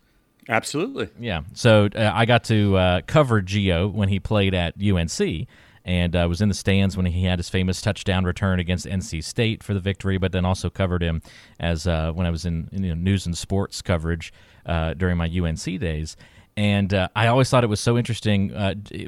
Absolutely. 0.49 1.09
Yeah. 1.19 1.43
So 1.53 1.89
uh, 1.95 2.11
I 2.15 2.25
got 2.25 2.45
to 2.45 2.77
uh, 2.77 3.01
cover 3.07 3.43
Gio 3.43 3.93
when 3.93 4.09
he 4.09 4.19
played 4.19 4.55
at 4.55 4.75
UNC 4.83 5.47
and 5.85 6.17
uh, 6.17 6.27
was 6.29 6.41
in 6.41 6.49
the 6.49 6.55
stands 6.55 6.97
when 6.97 7.07
he 7.07 7.25
had 7.25 7.39
his 7.39 7.49
famous 7.49 7.81
touchdown 7.81 8.25
return 8.25 8.59
against 8.59 8.87
NC 8.87 9.23
State 9.25 9.63
for 9.63 9.75
the 9.75 9.81
victory, 9.81 10.19
but 10.19 10.33
then 10.33 10.45
also 10.45 10.71
covered 10.71 11.03
him 11.03 11.23
as 11.61 11.87
uh, 11.87 12.13
when 12.13 12.27
I 12.27 12.31
was 12.31 12.45
in, 12.45 12.69
in 12.73 12.83
you 12.83 12.95
know, 12.95 13.01
news 13.01 13.27
and 13.27 13.37
sports 13.37 13.83
coverage 13.83 14.33
uh, 14.67 14.95
during 14.95 15.17
my 15.17 15.27
UNC 15.27 15.65
days. 15.81 16.17
And 16.57 16.93
uh, 16.93 17.09
I 17.15 17.29
always 17.29 17.49
thought 17.51 17.63
it 17.63 17.69
was 17.69 17.81
so 17.81 17.97
interesting. 17.97 18.53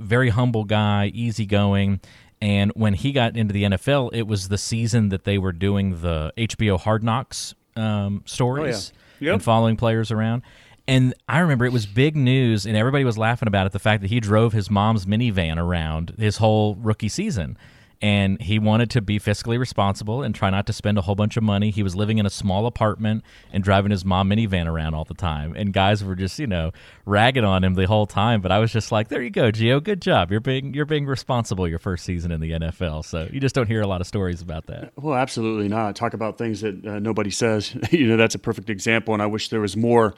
very 0.00 0.28
humble 0.28 0.64
guy, 0.64 1.10
easygoing. 1.12 2.00
And 2.40 2.70
when 2.74 2.94
he 2.94 3.12
got 3.12 3.36
into 3.36 3.52
the 3.52 3.64
NFL, 3.64 4.10
it 4.12 4.26
was 4.26 4.48
the 4.48 4.58
season 4.58 5.08
that 5.10 5.24
they 5.24 5.36
were 5.36 5.52
doing 5.52 6.00
the 6.00 6.32
HBO 6.36 6.78
Hard 6.78 7.02
Knocks 7.02 7.54
um, 7.76 8.22
stories 8.24 8.92
oh, 8.94 8.98
yeah. 9.20 9.26
yep. 9.26 9.32
and 9.34 9.42
following 9.42 9.76
players 9.76 10.10
around. 10.10 10.42
And 10.90 11.14
I 11.28 11.38
remember 11.38 11.64
it 11.64 11.72
was 11.72 11.86
big 11.86 12.16
news, 12.16 12.66
and 12.66 12.76
everybody 12.76 13.04
was 13.04 13.16
laughing 13.16 13.46
about 13.46 13.64
it 13.64 13.70
the 13.70 13.78
fact 13.78 14.02
that 14.02 14.08
he 14.10 14.18
drove 14.18 14.52
his 14.52 14.68
mom's 14.68 15.06
minivan 15.06 15.56
around 15.56 16.14
his 16.18 16.38
whole 16.38 16.74
rookie 16.74 17.08
season. 17.08 17.56
and 18.02 18.40
he 18.40 18.58
wanted 18.58 18.88
to 18.90 19.02
be 19.02 19.18
fiscally 19.20 19.58
responsible 19.58 20.22
and 20.22 20.34
try 20.34 20.48
not 20.48 20.66
to 20.66 20.72
spend 20.72 20.96
a 20.96 21.02
whole 21.02 21.14
bunch 21.14 21.36
of 21.36 21.42
money. 21.42 21.70
He 21.70 21.82
was 21.82 21.94
living 21.94 22.16
in 22.16 22.24
a 22.24 22.30
small 22.30 22.64
apartment 22.66 23.22
and 23.52 23.62
driving 23.62 23.90
his 23.90 24.04
mom 24.06 24.30
minivan 24.30 24.66
around 24.66 24.94
all 24.94 25.04
the 25.04 25.14
time. 25.14 25.54
And 25.54 25.72
guys 25.72 26.02
were 26.02 26.14
just, 26.14 26.38
you 26.38 26.46
know, 26.46 26.72
ragging 27.04 27.44
on 27.44 27.62
him 27.62 27.74
the 27.74 27.86
whole 27.86 28.06
time. 28.06 28.40
But 28.40 28.52
I 28.52 28.58
was 28.58 28.72
just 28.72 28.90
like, 28.90 29.08
there 29.08 29.20
you 29.22 29.28
go, 29.30 29.52
Gio. 29.52 29.82
Good 29.82 30.00
job. 30.00 30.30
You're 30.30 30.40
being 30.40 30.72
you're 30.72 30.86
being 30.86 31.04
responsible 31.04 31.68
your 31.68 31.78
first 31.78 32.04
season 32.06 32.32
in 32.32 32.40
the 32.40 32.52
NFL. 32.52 33.04
So 33.04 33.28
you 33.30 33.38
just 33.38 33.54
don't 33.54 33.66
hear 33.66 33.82
a 33.82 33.86
lot 33.86 34.00
of 34.00 34.06
stories 34.06 34.40
about 34.40 34.66
that. 34.68 34.92
Well, 34.96 35.14
absolutely 35.14 35.68
not. 35.68 35.94
Talk 35.94 36.14
about 36.14 36.38
things 36.38 36.62
that 36.62 36.86
uh, 36.86 36.98
nobody 37.00 37.30
says. 37.30 37.76
you 37.90 38.06
know, 38.06 38.16
that's 38.16 38.34
a 38.34 38.38
perfect 38.38 38.70
example. 38.70 39.12
And 39.12 39.22
I 39.22 39.26
wish 39.26 39.50
there 39.50 39.60
was 39.60 39.76
more 39.76 40.14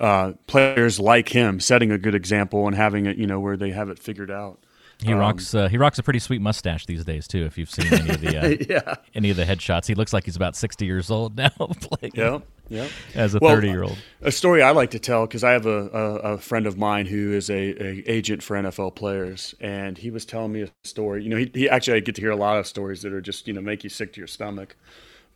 uh, 0.00 0.32
players 0.46 0.98
like 0.98 1.28
him 1.28 1.60
setting 1.60 1.90
a 1.90 1.98
good 1.98 2.14
example 2.14 2.66
and 2.66 2.76
having 2.76 3.06
it, 3.06 3.16
you 3.16 3.26
know, 3.26 3.40
where 3.40 3.56
they 3.56 3.70
have 3.70 3.88
it 3.88 3.98
figured 3.98 4.30
out. 4.30 4.58
He 5.02 5.12
um, 5.12 5.18
rocks. 5.18 5.54
Uh, 5.54 5.68
he 5.68 5.78
rocks 5.78 5.98
a 5.98 6.02
pretty 6.02 6.20
sweet 6.20 6.40
mustache 6.40 6.86
these 6.86 7.04
days 7.04 7.26
too. 7.26 7.44
If 7.44 7.58
you've 7.58 7.70
seen 7.70 7.92
any 7.92 8.10
of 8.10 8.20
the 8.20 8.38
uh, 8.42 8.56
yeah. 8.68 8.94
any 9.14 9.30
of 9.30 9.36
the 9.36 9.44
headshots, 9.44 9.86
he 9.86 9.94
looks 9.94 10.12
like 10.12 10.24
he's 10.24 10.36
about 10.36 10.54
sixty 10.54 10.86
years 10.86 11.10
old 11.10 11.36
now. 11.36 11.50
playing 11.58 12.12
yeah, 12.14 12.38
yeah. 12.68 12.88
As 13.14 13.34
a 13.34 13.40
thirty-year-old, 13.40 13.98
A 14.20 14.30
story 14.30 14.62
I 14.62 14.70
like 14.70 14.90
to 14.92 15.00
tell 15.00 15.26
because 15.26 15.42
I 15.42 15.52
have 15.52 15.66
a, 15.66 15.88
a, 15.88 16.14
a, 16.34 16.38
friend 16.38 16.66
of 16.66 16.78
mine 16.78 17.06
who 17.06 17.32
is 17.32 17.50
a, 17.50 17.54
a, 17.54 18.10
agent 18.10 18.42
for 18.42 18.56
NFL 18.56 18.94
players, 18.94 19.54
and 19.60 19.98
he 19.98 20.10
was 20.10 20.24
telling 20.24 20.52
me 20.52 20.62
a 20.62 20.68
story. 20.84 21.24
You 21.24 21.30
know, 21.30 21.36
he, 21.36 21.50
he 21.52 21.68
actually 21.68 21.96
I 21.96 22.00
get 22.00 22.14
to 22.16 22.20
hear 22.20 22.30
a 22.30 22.36
lot 22.36 22.58
of 22.58 22.66
stories 22.66 23.02
that 23.02 23.12
are 23.12 23.20
just 23.20 23.48
you 23.48 23.54
know 23.54 23.60
make 23.60 23.82
you 23.82 23.90
sick 23.90 24.12
to 24.12 24.20
your 24.20 24.28
stomach. 24.28 24.76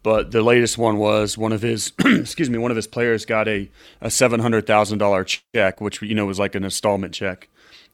But 0.06 0.30
the 0.30 0.40
latest 0.40 0.78
one 0.78 0.98
was 0.98 1.36
one 1.36 1.50
of 1.50 1.62
his, 1.62 1.90
excuse 2.04 2.48
me, 2.48 2.58
one 2.58 2.70
of 2.70 2.76
his 2.76 2.86
players 2.86 3.24
got 3.24 3.48
a, 3.48 3.68
a 4.00 4.08
seven 4.08 4.38
hundred 4.38 4.64
thousand 4.64 4.98
dollar 4.98 5.24
check, 5.24 5.80
which 5.80 6.00
you 6.00 6.14
know 6.14 6.26
was 6.26 6.38
like 6.38 6.54
an 6.54 6.62
installment 6.62 7.12
check, 7.12 7.48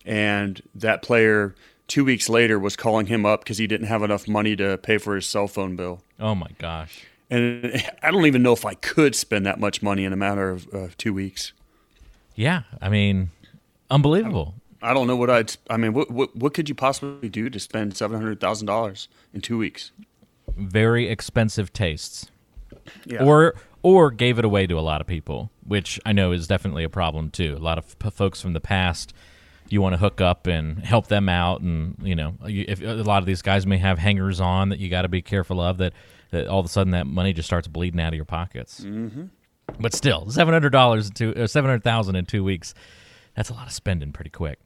and 0.05 0.61
that 0.75 1.01
player 1.01 1.55
two 1.89 2.05
weeks 2.05 2.29
later 2.29 2.59
was 2.59 2.77
calling 2.77 3.07
him 3.07 3.25
up 3.25 3.41
because 3.41 3.57
he 3.57 3.67
didn't 3.67 3.87
have 3.87 4.03
enough 4.03 4.29
money 4.29 4.55
to 4.57 4.77
pay 4.77 4.99
for 4.99 5.15
his 5.15 5.27
cell 5.27 5.49
phone 5.49 5.75
bill. 5.75 6.03
Oh 6.21 6.35
my 6.35 6.49
gosh! 6.59 7.07
And 7.31 7.83
I 8.03 8.11
don't 8.11 8.27
even 8.27 8.43
know 8.43 8.53
if 8.53 8.67
I 8.67 8.75
could 8.75 9.15
spend 9.15 9.47
that 9.47 9.59
much 9.59 9.81
money 9.81 10.05
in 10.05 10.13
a 10.13 10.17
matter 10.17 10.51
of 10.51 10.75
uh, 10.75 10.89
two 10.99 11.15
weeks. 11.15 11.55
Yeah, 12.35 12.65
I 12.83 12.91
mean, 12.91 13.31
unbelievable. 13.91 14.53
I 14.83 14.93
don't 14.93 15.07
know 15.07 15.17
what 15.17 15.31
I'd. 15.31 15.57
I 15.71 15.79
mean, 15.79 15.95
what 15.95 16.11
what, 16.11 16.37
what 16.37 16.53
could 16.53 16.69
you 16.69 16.75
possibly 16.75 17.31
do 17.31 17.49
to 17.49 17.59
spend 17.59 17.97
seven 17.97 18.21
hundred 18.21 18.39
thousand 18.39 18.67
dollars 18.67 19.09
in 19.33 19.41
two 19.41 19.57
weeks? 19.57 19.93
Very 20.57 21.09
expensive 21.09 21.73
tastes. 21.73 22.31
Yeah. 23.05 23.25
Or 23.25 23.55
or 23.83 24.11
gave 24.11 24.39
it 24.39 24.45
away 24.45 24.67
to 24.67 24.79
a 24.79 24.81
lot 24.81 25.01
of 25.01 25.07
people, 25.07 25.51
which 25.67 25.99
I 26.07 26.13
know 26.13 26.33
is 26.33 26.47
definitely 26.47 26.85
a 26.85 26.89
problem 26.89 27.31
too. 27.31 27.55
A 27.57 27.63
lot 27.63 27.79
of 27.79 27.99
p- 27.99 28.11
folks 28.11 28.41
from 28.41 28.53
the 28.53 28.61
past 28.61 29.13
you 29.73 29.81
want 29.81 29.95
to 29.95 29.97
hook 29.97 30.21
up 30.21 30.47
and 30.47 30.85
help 30.85 31.07
them 31.07 31.29
out 31.29 31.63
and 31.63 31.97
you 32.03 32.15
know 32.15 32.35
if 32.45 32.83
a 32.83 33.03
lot 33.03 33.23
of 33.23 33.27
these 33.27 33.41
guys 33.41 33.67
may 33.67 33.79
have 33.79 33.99
hangers 33.99 34.41
on 34.41 34.69
that 34.69 34.79
you 34.79 34.89
got 34.91 35.03
to 35.03 35.09
be 35.09 35.23
careful 35.23 35.61
of 35.61 35.79
that, 35.79 35.95
that 36.31 36.47
all 36.47 36.61
of 36.61 36.67
a 36.67 36.69
sudden 36.69 36.91
that 36.93 37.07
money 37.07 37.33
just 37.33 37.47
starts 37.47 37.67
bleeding 37.67 37.99
out 37.99 38.09
of 38.09 38.15
your 38.15 38.27
pockets 38.27 38.81
mm-hmm. 38.81 39.25
but 39.81 39.95
still 39.95 40.27
$700 40.27 41.15
to 41.15 41.45
uh, 41.45 41.47
700000 41.47 42.17
in 42.17 42.27
two 42.27 42.45
weeks 42.45 42.75
that's 43.35 43.49
a 43.49 43.55
lot 43.55 43.67
of 43.67 43.73
spending 43.73 44.13
pretty 44.13 44.31
quick 44.31 44.59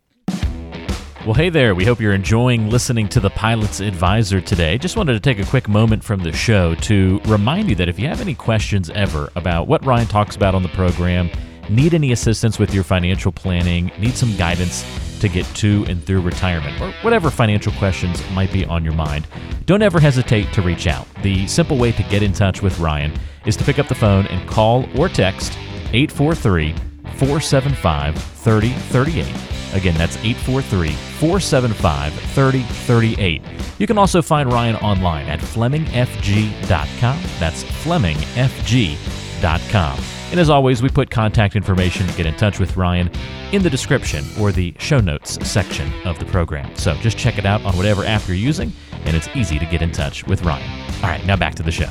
well, 1.26 1.34
hey 1.34 1.48
there. 1.48 1.74
We 1.74 1.84
hope 1.84 2.00
you're 2.00 2.14
enjoying 2.14 2.70
listening 2.70 3.08
to 3.08 3.18
the 3.18 3.30
Pilot's 3.30 3.80
Advisor 3.80 4.40
today. 4.40 4.78
Just 4.78 4.96
wanted 4.96 5.14
to 5.14 5.20
take 5.20 5.40
a 5.40 5.50
quick 5.50 5.68
moment 5.68 6.04
from 6.04 6.20
the 6.20 6.30
show 6.32 6.76
to 6.76 7.20
remind 7.24 7.68
you 7.68 7.74
that 7.74 7.88
if 7.88 7.98
you 7.98 8.06
have 8.06 8.20
any 8.20 8.36
questions 8.36 8.90
ever 8.90 9.28
about 9.34 9.66
what 9.66 9.84
Ryan 9.84 10.06
talks 10.06 10.36
about 10.36 10.54
on 10.54 10.62
the 10.62 10.68
program, 10.68 11.28
need 11.68 11.94
any 11.94 12.12
assistance 12.12 12.60
with 12.60 12.72
your 12.72 12.84
financial 12.84 13.32
planning, 13.32 13.90
need 13.98 14.14
some 14.14 14.36
guidance 14.36 14.84
to 15.18 15.28
get 15.28 15.46
to 15.56 15.84
and 15.88 16.00
through 16.04 16.20
retirement, 16.20 16.80
or 16.80 16.92
whatever 17.02 17.28
financial 17.28 17.72
questions 17.72 18.22
might 18.30 18.52
be 18.52 18.64
on 18.64 18.84
your 18.84 18.94
mind, 18.94 19.26
don't 19.64 19.82
ever 19.82 19.98
hesitate 19.98 20.52
to 20.52 20.62
reach 20.62 20.86
out. 20.86 21.08
The 21.24 21.48
simple 21.48 21.76
way 21.76 21.90
to 21.90 22.04
get 22.04 22.22
in 22.22 22.34
touch 22.34 22.62
with 22.62 22.78
Ryan 22.78 23.12
is 23.46 23.56
to 23.56 23.64
pick 23.64 23.80
up 23.80 23.88
the 23.88 23.96
phone 23.96 24.28
and 24.28 24.48
call 24.48 24.88
or 24.96 25.08
text 25.08 25.58
843 25.92 26.72
475 27.16 28.14
3038. 28.16 29.55
Again, 29.74 29.94
that's 29.94 30.16
843 30.18 30.90
475 30.90 32.12
3038. 32.12 33.42
You 33.78 33.86
can 33.86 33.98
also 33.98 34.22
find 34.22 34.52
Ryan 34.52 34.76
online 34.76 35.26
at 35.26 35.40
FlemingFG.com. 35.40 37.20
That's 37.38 37.64
FlemingFG.com. 37.64 39.98
And 40.30 40.40
as 40.40 40.50
always, 40.50 40.82
we 40.82 40.88
put 40.88 41.10
contact 41.10 41.54
information 41.54 42.06
to 42.06 42.16
get 42.16 42.26
in 42.26 42.34
touch 42.34 42.58
with 42.58 42.76
Ryan 42.76 43.10
in 43.52 43.62
the 43.62 43.70
description 43.70 44.24
or 44.40 44.50
the 44.50 44.74
show 44.78 44.98
notes 44.98 45.38
section 45.48 45.92
of 46.04 46.18
the 46.18 46.24
program. 46.26 46.74
So 46.74 46.94
just 46.96 47.16
check 47.16 47.38
it 47.38 47.46
out 47.46 47.64
on 47.64 47.76
whatever 47.76 48.04
app 48.04 48.26
you're 48.26 48.36
using, 48.36 48.72
and 49.04 49.16
it's 49.16 49.28
easy 49.36 49.58
to 49.58 49.66
get 49.66 49.82
in 49.82 49.92
touch 49.92 50.26
with 50.26 50.42
Ryan. 50.42 50.68
All 50.96 51.10
right, 51.10 51.24
now 51.26 51.36
back 51.36 51.54
to 51.56 51.62
the 51.62 51.70
show. 51.70 51.90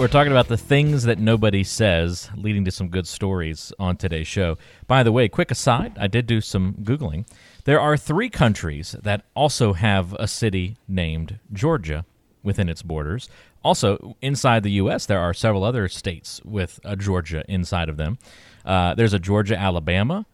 We're 0.00 0.08
talking 0.08 0.32
about 0.32 0.48
the 0.48 0.56
things 0.56 1.02
that 1.02 1.18
nobody 1.18 1.62
says, 1.62 2.30
leading 2.34 2.64
to 2.64 2.70
some 2.70 2.88
good 2.88 3.06
stories 3.06 3.70
on 3.78 3.98
today's 3.98 4.26
show. 4.26 4.56
By 4.86 5.02
the 5.02 5.12
way, 5.12 5.28
quick 5.28 5.50
aside, 5.50 5.98
I 6.00 6.06
did 6.06 6.26
do 6.26 6.40
some 6.40 6.72
Googling. 6.82 7.26
There 7.64 7.78
are 7.78 7.98
three 7.98 8.30
countries 8.30 8.96
that 9.02 9.26
also 9.34 9.74
have 9.74 10.14
a 10.14 10.26
city 10.26 10.78
named 10.88 11.38
Georgia 11.52 12.06
within 12.42 12.70
its 12.70 12.80
borders. 12.80 13.28
Also, 13.62 14.16
inside 14.22 14.62
the 14.62 14.70
U.S., 14.70 15.04
there 15.04 15.20
are 15.20 15.34
several 15.34 15.64
other 15.64 15.86
states 15.86 16.40
with 16.46 16.80
a 16.82 16.96
Georgia 16.96 17.44
inside 17.46 17.90
of 17.90 17.98
them. 17.98 18.16
Uh, 18.64 18.94
there's 18.94 19.12
a 19.12 19.18
Georgia, 19.18 19.58
Alabama, 19.58 20.24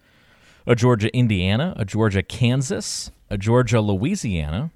a 0.64 0.76
Georgia, 0.76 1.12
Indiana, 1.12 1.75
a 1.76 1.85
Georgia, 1.85 2.23
Kansas, 2.23 3.11
a 3.30 3.37
Georgia, 3.37 3.80
Louisiana, 3.80 4.70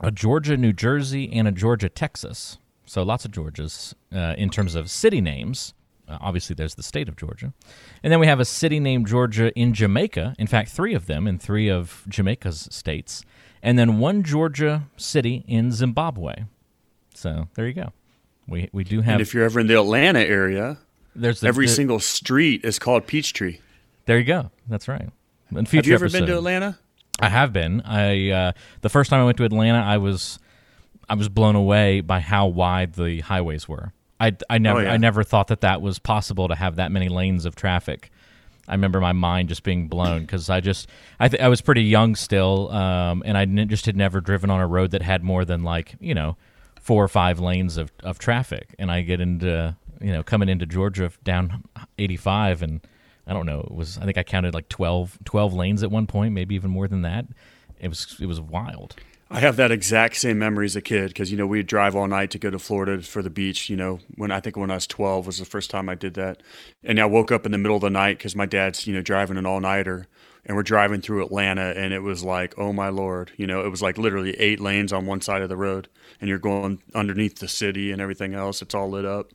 a 0.00 0.10
Georgia, 0.10 0.56
New 0.56 0.72
Jersey, 0.72 1.30
and 1.30 1.46
a 1.46 1.52
Georgia, 1.52 1.90
Texas. 1.90 2.56
So 2.86 3.02
lots 3.02 3.24
of 3.24 3.30
Georgias 3.30 3.94
uh, 4.14 4.34
in 4.36 4.50
terms 4.50 4.74
of 4.74 4.90
city 4.90 5.20
names. 5.20 5.74
Uh, 6.06 6.18
obviously, 6.20 6.54
there's 6.54 6.74
the 6.74 6.82
state 6.82 7.08
of 7.08 7.16
Georgia. 7.16 7.52
And 8.02 8.12
then 8.12 8.20
we 8.20 8.26
have 8.26 8.40
a 8.40 8.44
city 8.44 8.78
named 8.78 9.06
Georgia 9.06 9.50
in 9.58 9.72
Jamaica. 9.72 10.34
In 10.38 10.46
fact, 10.46 10.70
three 10.70 10.94
of 10.94 11.06
them 11.06 11.26
in 11.26 11.38
three 11.38 11.70
of 11.70 12.04
Jamaica's 12.08 12.68
states. 12.70 13.24
And 13.62 13.78
then 13.78 13.98
one 13.98 14.22
Georgia 14.22 14.84
city 14.98 15.44
in 15.48 15.72
Zimbabwe. 15.72 16.44
So 17.14 17.48
there 17.54 17.66
you 17.66 17.72
go. 17.72 17.92
We, 18.46 18.68
we 18.72 18.84
do 18.84 19.00
have. 19.00 19.14
And 19.14 19.22
if 19.22 19.32
you're 19.32 19.44
ever 19.44 19.60
in 19.60 19.66
the 19.66 19.78
Atlanta 19.78 20.20
area, 20.20 20.76
there's 21.16 21.40
the, 21.40 21.48
every 21.48 21.66
the, 21.66 21.72
single 21.72 22.00
street 22.00 22.64
is 22.64 22.78
called 22.78 23.06
Peachtree. 23.06 23.60
There 24.04 24.18
you 24.18 24.24
go. 24.24 24.50
That's 24.68 24.88
right. 24.88 25.08
have 25.50 25.72
you 25.86 25.94
ever 25.94 26.04
episode, 26.04 26.18
been 26.18 26.28
to 26.28 26.36
Atlanta? 26.36 26.78
I 27.20 27.30
have 27.30 27.52
been. 27.52 27.80
I 27.82 28.30
uh, 28.30 28.52
the 28.82 28.88
first 28.90 29.08
time 29.08 29.20
I 29.20 29.24
went 29.24 29.38
to 29.38 29.44
Atlanta, 29.44 29.78
I 29.78 29.98
was 29.98 30.38
I 31.08 31.14
was 31.14 31.28
blown 31.28 31.56
away 31.56 32.00
by 32.00 32.20
how 32.20 32.46
wide 32.46 32.94
the 32.94 33.20
highways 33.20 33.68
were. 33.68 33.92
I, 34.20 34.36
I 34.48 34.58
never 34.58 34.80
oh, 34.80 34.82
yeah. 34.82 34.92
I 34.92 34.96
never 34.96 35.22
thought 35.22 35.48
that 35.48 35.60
that 35.62 35.82
was 35.82 35.98
possible 35.98 36.48
to 36.48 36.54
have 36.54 36.76
that 36.76 36.90
many 36.90 37.08
lanes 37.08 37.44
of 37.44 37.56
traffic. 37.56 38.10
I 38.66 38.72
remember 38.72 39.00
my 39.00 39.12
mind 39.12 39.48
just 39.48 39.62
being 39.62 39.88
blown 39.88 40.22
because 40.22 40.48
I 40.48 40.60
just 40.60 40.88
I 41.20 41.28
th- 41.28 41.42
I 41.42 41.48
was 41.48 41.60
pretty 41.60 41.82
young 41.82 42.14
still, 42.14 42.70
um, 42.72 43.22
and 43.26 43.36
I 43.36 43.42
n- 43.42 43.68
just 43.68 43.84
had 43.86 43.96
never 43.96 44.20
driven 44.20 44.48
on 44.48 44.60
a 44.60 44.66
road 44.66 44.92
that 44.92 45.02
had 45.02 45.22
more 45.22 45.44
than 45.44 45.62
like 45.62 45.96
you 46.00 46.14
know 46.14 46.36
four 46.80 47.04
or 47.04 47.08
five 47.08 47.40
lanes 47.40 47.76
of, 47.76 47.92
of 48.02 48.18
traffic. 48.18 48.74
And 48.78 48.90
I 48.90 49.02
get 49.02 49.20
into 49.20 49.76
you 50.00 50.12
know 50.12 50.22
coming 50.22 50.48
into 50.48 50.64
Georgia 50.64 51.10
down 51.24 51.64
85, 51.98 52.62
and 52.62 52.80
I 53.26 53.34
don't 53.34 53.46
know 53.46 53.60
it 53.60 53.72
was 53.74 53.98
I 53.98 54.06
think 54.06 54.16
I 54.16 54.22
counted 54.22 54.54
like 54.54 54.70
12, 54.70 55.18
12 55.24 55.52
lanes 55.52 55.82
at 55.82 55.90
one 55.90 56.06
point, 56.06 56.32
maybe 56.32 56.54
even 56.54 56.70
more 56.70 56.88
than 56.88 57.02
that. 57.02 57.26
It 57.78 57.88
was 57.88 58.16
it 58.18 58.26
was 58.26 58.40
wild. 58.40 58.96
I 59.34 59.40
have 59.40 59.56
that 59.56 59.72
exact 59.72 60.14
same 60.14 60.38
memory 60.38 60.64
as 60.64 60.76
a 60.76 60.80
kid 60.80 61.08
because 61.08 61.32
you 61.32 61.36
know 61.36 61.44
we'd 61.44 61.66
drive 61.66 61.96
all 61.96 62.06
night 62.06 62.30
to 62.30 62.38
go 62.38 62.50
to 62.50 62.58
Florida 62.60 63.02
for 63.02 63.20
the 63.20 63.30
beach. 63.30 63.68
You 63.68 63.74
know, 63.74 63.98
when 64.14 64.30
I 64.30 64.38
think 64.38 64.56
when 64.56 64.70
I 64.70 64.76
was 64.76 64.86
twelve 64.86 65.26
was 65.26 65.40
the 65.40 65.44
first 65.44 65.70
time 65.70 65.88
I 65.88 65.96
did 65.96 66.14
that, 66.14 66.40
and 66.84 67.00
I 67.00 67.06
woke 67.06 67.32
up 67.32 67.44
in 67.44 67.50
the 67.50 67.58
middle 67.58 67.74
of 67.74 67.82
the 67.82 67.90
night 67.90 68.16
because 68.16 68.36
my 68.36 68.46
dad's 68.46 68.86
you 68.86 68.94
know 68.94 69.02
driving 69.02 69.36
an 69.36 69.44
all 69.44 69.58
nighter, 69.58 70.06
and 70.46 70.56
we're 70.56 70.62
driving 70.62 71.00
through 71.00 71.24
Atlanta, 71.24 71.74
and 71.76 71.92
it 71.92 71.98
was 71.98 72.22
like, 72.22 72.54
oh 72.58 72.72
my 72.72 72.90
lord, 72.90 73.32
you 73.36 73.44
know, 73.44 73.64
it 73.64 73.70
was 73.70 73.82
like 73.82 73.98
literally 73.98 74.38
eight 74.38 74.60
lanes 74.60 74.92
on 74.92 75.04
one 75.04 75.20
side 75.20 75.42
of 75.42 75.48
the 75.48 75.56
road, 75.56 75.88
and 76.20 76.28
you're 76.28 76.38
going 76.38 76.80
underneath 76.94 77.40
the 77.40 77.48
city 77.48 77.90
and 77.90 78.00
everything 78.00 78.34
else. 78.34 78.62
It's 78.62 78.72
all 78.72 78.88
lit 78.88 79.04
up, 79.04 79.32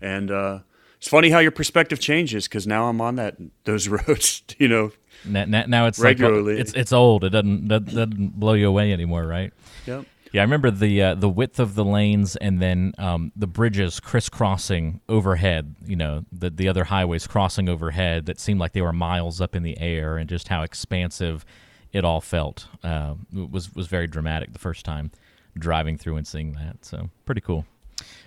and 0.00 0.30
uh, 0.30 0.60
it's 0.98 1.08
funny 1.08 1.30
how 1.30 1.40
your 1.40 1.50
perspective 1.50 1.98
changes 1.98 2.46
because 2.46 2.68
now 2.68 2.88
I'm 2.88 3.00
on 3.00 3.16
that 3.16 3.36
those 3.64 3.88
roads, 4.08 4.44
you 4.58 4.68
know, 4.68 4.92
now, 5.24 5.64
now 5.66 5.86
it's 5.86 5.98
regularly. 5.98 6.54
Like, 6.54 6.60
it's 6.60 6.72
it's 6.72 6.92
old. 6.92 7.24
It 7.24 7.30
doesn't 7.30 7.68
that 7.68 7.84
doesn't 7.86 8.38
blow 8.38 8.54
you 8.54 8.68
away 8.68 8.92
anymore, 8.92 9.26
right? 9.26 9.52
Yep. 9.86 10.06
Yeah, 10.32 10.40
I 10.40 10.44
remember 10.44 10.72
the 10.72 11.00
uh, 11.00 11.14
the 11.14 11.28
width 11.28 11.60
of 11.60 11.76
the 11.76 11.84
lanes 11.84 12.34
and 12.34 12.60
then 12.60 12.92
um, 12.98 13.30
the 13.36 13.46
bridges 13.46 14.00
crisscrossing 14.00 15.00
overhead. 15.08 15.76
You 15.86 15.94
know, 15.94 16.24
the 16.32 16.50
the 16.50 16.68
other 16.68 16.82
highways 16.82 17.26
crossing 17.28 17.68
overhead 17.68 18.26
that 18.26 18.40
seemed 18.40 18.58
like 18.58 18.72
they 18.72 18.82
were 18.82 18.92
miles 18.92 19.40
up 19.40 19.54
in 19.54 19.62
the 19.62 19.78
air, 19.78 20.16
and 20.16 20.28
just 20.28 20.48
how 20.48 20.62
expansive 20.62 21.44
it 21.92 22.04
all 22.04 22.20
felt 22.20 22.66
uh, 22.82 23.14
was 23.32 23.72
was 23.74 23.86
very 23.86 24.08
dramatic 24.08 24.52
the 24.52 24.58
first 24.58 24.84
time 24.84 25.12
driving 25.56 25.96
through 25.96 26.16
and 26.16 26.26
seeing 26.26 26.54
that. 26.54 26.84
So 26.84 27.10
pretty 27.26 27.40
cool. 27.40 27.64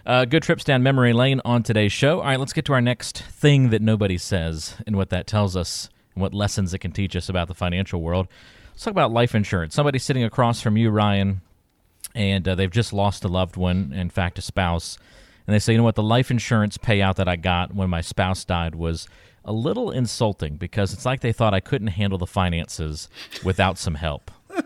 Uh, 0.06 0.24
good 0.24 0.44
trips 0.44 0.64
down 0.64 0.82
memory 0.82 1.12
lane 1.12 1.42
on 1.44 1.62
today's 1.62 1.92
show. 1.92 2.20
All 2.20 2.28
right, 2.28 2.40
let's 2.40 2.54
get 2.54 2.64
to 2.66 2.74
our 2.74 2.80
next 2.80 3.18
thing 3.18 3.70
that 3.72 3.82
nobody 3.82 4.18
says 4.18 4.76
and 4.88 4.96
what 4.96 5.10
that 5.10 5.28
tells 5.28 5.58
us 5.58 5.90
and 6.18 6.22
what 6.24 6.34
lessons 6.34 6.74
it 6.74 6.80
can 6.80 6.92
teach 6.92 7.16
us 7.16 7.30
about 7.30 7.48
the 7.48 7.54
financial 7.54 8.02
world. 8.02 8.28
Let's 8.72 8.84
talk 8.84 8.92
about 8.92 9.12
life 9.12 9.36
insurance. 9.36 9.76
Somebody 9.76 10.00
sitting 10.00 10.24
across 10.24 10.62
from 10.62 10.76
you, 10.76 10.90
Ryan, 10.90 11.42
and 12.16 12.48
uh, 12.48 12.56
they've 12.56 12.72
just 12.72 12.92
lost 12.92 13.24
a 13.24 13.28
loved 13.28 13.56
one, 13.56 13.94
in 13.94 14.10
fact, 14.10 14.40
a 14.40 14.42
spouse. 14.42 14.98
And 15.46 15.54
they 15.54 15.60
say, 15.60 15.74
you 15.74 15.78
know 15.78 15.84
what, 15.84 15.94
the 15.94 16.02
life 16.04 16.32
insurance 16.32 16.78
payout 16.80 17.16
that 17.18 17.28
I 17.28 17.36
got 17.36 17.76
when 17.76 17.90
my 17.92 18.02
spouse 18.02 18.44
died 18.44 18.74
was 18.74 19.08
a 19.46 19.54
little 19.54 19.92
insulting 19.92 20.58
because 20.58 20.92
it's 20.92 21.06
like 21.06 21.22
they 21.22 21.32
thought 21.32 21.54
I 21.54 21.60
couldn't 21.60 21.90
handle 21.90 22.18
the 22.18 22.26
finances 22.26 23.08
without 23.44 23.78
some 23.78 23.96
help. 23.96 24.32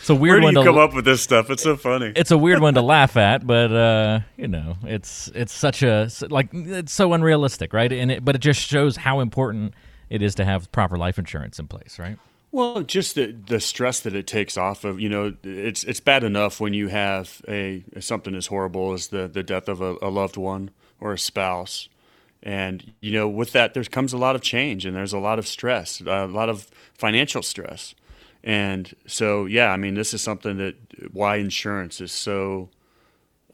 It's 0.00 0.10
a 0.10 0.14
weird 0.14 0.36
Where 0.36 0.40
do 0.40 0.44
one 0.44 0.54
you 0.54 0.60
to 0.60 0.66
come 0.66 0.78
up 0.78 0.94
with 0.94 1.04
this 1.04 1.20
stuff? 1.20 1.50
It's 1.50 1.64
so 1.64 1.76
funny. 1.76 2.14
it's 2.16 2.30
a 2.30 2.38
weird 2.38 2.60
one 2.60 2.72
to 2.74 2.80
laugh 2.80 3.18
at, 3.18 3.46
but 3.46 3.70
uh, 3.70 4.20
you 4.38 4.48
know, 4.48 4.78
it's 4.84 5.28
it's 5.34 5.52
such 5.52 5.82
a 5.82 6.08
like 6.30 6.48
it's 6.52 6.92
so 6.92 7.12
unrealistic, 7.12 7.74
right? 7.74 7.92
And 7.92 8.12
it, 8.12 8.24
but 8.24 8.34
it 8.34 8.38
just 8.38 8.58
shows 8.58 8.96
how 8.96 9.20
important 9.20 9.74
it 10.10 10.22
is 10.22 10.34
to 10.36 10.44
have 10.44 10.70
proper 10.72 10.96
life 10.96 11.18
insurance 11.18 11.58
in 11.58 11.66
place, 11.68 11.98
right? 11.98 12.18
Well, 12.50 12.82
just 12.82 13.14
the 13.14 13.32
the 13.32 13.60
stress 13.60 14.00
that 14.00 14.14
it 14.14 14.26
takes 14.26 14.56
off 14.56 14.84
of 14.84 15.00
you 15.00 15.08
know 15.08 15.34
it's 15.42 15.84
it's 15.84 16.00
bad 16.00 16.24
enough 16.24 16.60
when 16.60 16.72
you 16.72 16.88
have 16.88 17.42
a 17.46 17.84
something 18.00 18.34
as 18.34 18.46
horrible 18.46 18.92
as 18.94 19.08
the 19.08 19.28
the 19.28 19.42
death 19.42 19.68
of 19.68 19.82
a, 19.82 19.96
a 20.00 20.08
loved 20.08 20.36
one 20.36 20.70
or 20.98 21.12
a 21.12 21.18
spouse, 21.18 21.88
and 22.42 22.92
you 23.00 23.12
know 23.12 23.28
with 23.28 23.52
that 23.52 23.74
there 23.74 23.84
comes 23.84 24.14
a 24.14 24.18
lot 24.18 24.34
of 24.34 24.40
change 24.40 24.86
and 24.86 24.96
there's 24.96 25.12
a 25.12 25.18
lot 25.18 25.38
of 25.38 25.46
stress, 25.46 26.00
a 26.00 26.26
lot 26.26 26.48
of 26.48 26.68
financial 26.94 27.42
stress, 27.42 27.94
and 28.42 28.94
so 29.06 29.44
yeah, 29.44 29.70
I 29.70 29.76
mean 29.76 29.92
this 29.92 30.14
is 30.14 30.22
something 30.22 30.56
that 30.56 30.76
why 31.12 31.36
insurance 31.36 32.00
is 32.00 32.12
so 32.12 32.70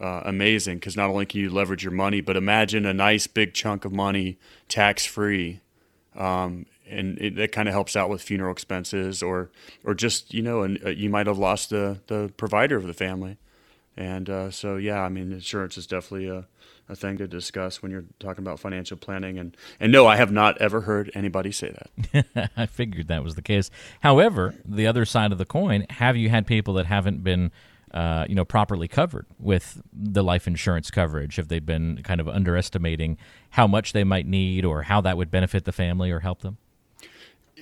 uh, 0.00 0.22
amazing 0.24 0.78
because 0.78 0.96
not 0.96 1.10
only 1.10 1.26
can 1.26 1.40
you 1.40 1.50
leverage 1.50 1.82
your 1.82 1.92
money, 1.92 2.20
but 2.20 2.36
imagine 2.36 2.86
a 2.86 2.94
nice 2.94 3.26
big 3.26 3.54
chunk 3.54 3.84
of 3.84 3.92
money 3.92 4.38
tax 4.68 5.04
free. 5.04 5.60
Um, 6.16 6.66
and 6.88 7.18
it, 7.18 7.38
it 7.38 7.52
kind 7.52 7.68
of 7.68 7.74
helps 7.74 7.96
out 7.96 8.10
with 8.10 8.22
funeral 8.22 8.52
expenses 8.52 9.22
or 9.22 9.50
or 9.84 9.94
just 9.94 10.34
you 10.34 10.42
know 10.42 10.62
and 10.62 10.84
uh, 10.84 10.90
you 10.90 11.08
might 11.10 11.26
have 11.26 11.38
lost 11.38 11.70
the 11.70 12.00
the 12.06 12.32
provider 12.36 12.76
of 12.76 12.86
the 12.86 12.94
family. 12.94 13.38
And 13.96 14.28
uh, 14.28 14.50
so 14.50 14.76
yeah 14.76 15.02
i 15.02 15.08
mean 15.08 15.32
insurance 15.32 15.78
is 15.78 15.86
definitely 15.86 16.28
a, 16.28 16.46
a 16.88 16.96
thing 16.96 17.16
to 17.18 17.26
discuss 17.26 17.80
when 17.82 17.90
you're 17.90 18.04
talking 18.18 18.44
about 18.44 18.60
financial 18.60 18.96
planning. 18.96 19.38
And 19.38 19.56
and 19.80 19.90
no 19.92 20.06
i 20.06 20.16
have 20.16 20.30
not 20.30 20.58
ever 20.58 20.82
heard 20.82 21.10
anybody 21.14 21.52
say 21.52 21.74
that. 22.12 22.50
I 22.56 22.66
figured 22.66 23.08
that 23.08 23.24
was 23.24 23.34
the 23.34 23.42
case. 23.42 23.70
However, 24.00 24.54
the 24.64 24.86
other 24.86 25.04
side 25.04 25.32
of 25.32 25.38
the 25.38 25.46
coin, 25.46 25.86
have 25.90 26.16
you 26.16 26.28
had 26.28 26.46
people 26.46 26.74
that 26.74 26.86
haven't 26.86 27.24
been 27.24 27.50
uh, 27.94 28.26
you 28.28 28.34
know, 28.34 28.44
properly 28.44 28.88
covered 28.88 29.26
with 29.38 29.80
the 29.92 30.22
life 30.22 30.46
insurance 30.46 30.90
coverage? 30.90 31.36
Have 31.36 31.48
they've 31.48 31.64
been 31.64 32.02
kind 32.02 32.20
of 32.20 32.28
underestimating 32.28 33.16
how 33.50 33.66
much 33.66 33.92
they 33.92 34.04
might 34.04 34.26
need 34.26 34.64
or 34.64 34.82
how 34.82 35.00
that 35.00 35.16
would 35.16 35.30
benefit 35.30 35.64
the 35.64 35.72
family 35.72 36.10
or 36.10 36.20
help 36.20 36.42
them? 36.42 36.58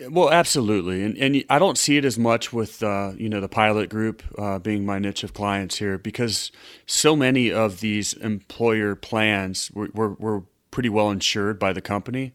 Well, 0.08 0.30
absolutely, 0.30 1.02
and 1.04 1.18
and 1.18 1.44
I 1.50 1.58
don't 1.58 1.76
see 1.76 1.98
it 1.98 2.04
as 2.06 2.18
much 2.18 2.50
with 2.50 2.82
uh, 2.82 3.12
you 3.18 3.28
know 3.28 3.40
the 3.42 3.48
pilot 3.48 3.90
group 3.90 4.22
uh, 4.38 4.58
being 4.58 4.86
my 4.86 4.98
niche 4.98 5.22
of 5.22 5.34
clients 5.34 5.78
here 5.78 5.98
because 5.98 6.50
so 6.86 7.14
many 7.14 7.52
of 7.52 7.80
these 7.80 8.14
employer 8.14 8.94
plans 8.94 9.70
were, 9.72 9.90
were, 9.92 10.14
were 10.14 10.44
pretty 10.70 10.88
well 10.88 11.10
insured 11.10 11.58
by 11.58 11.74
the 11.74 11.82
company, 11.82 12.32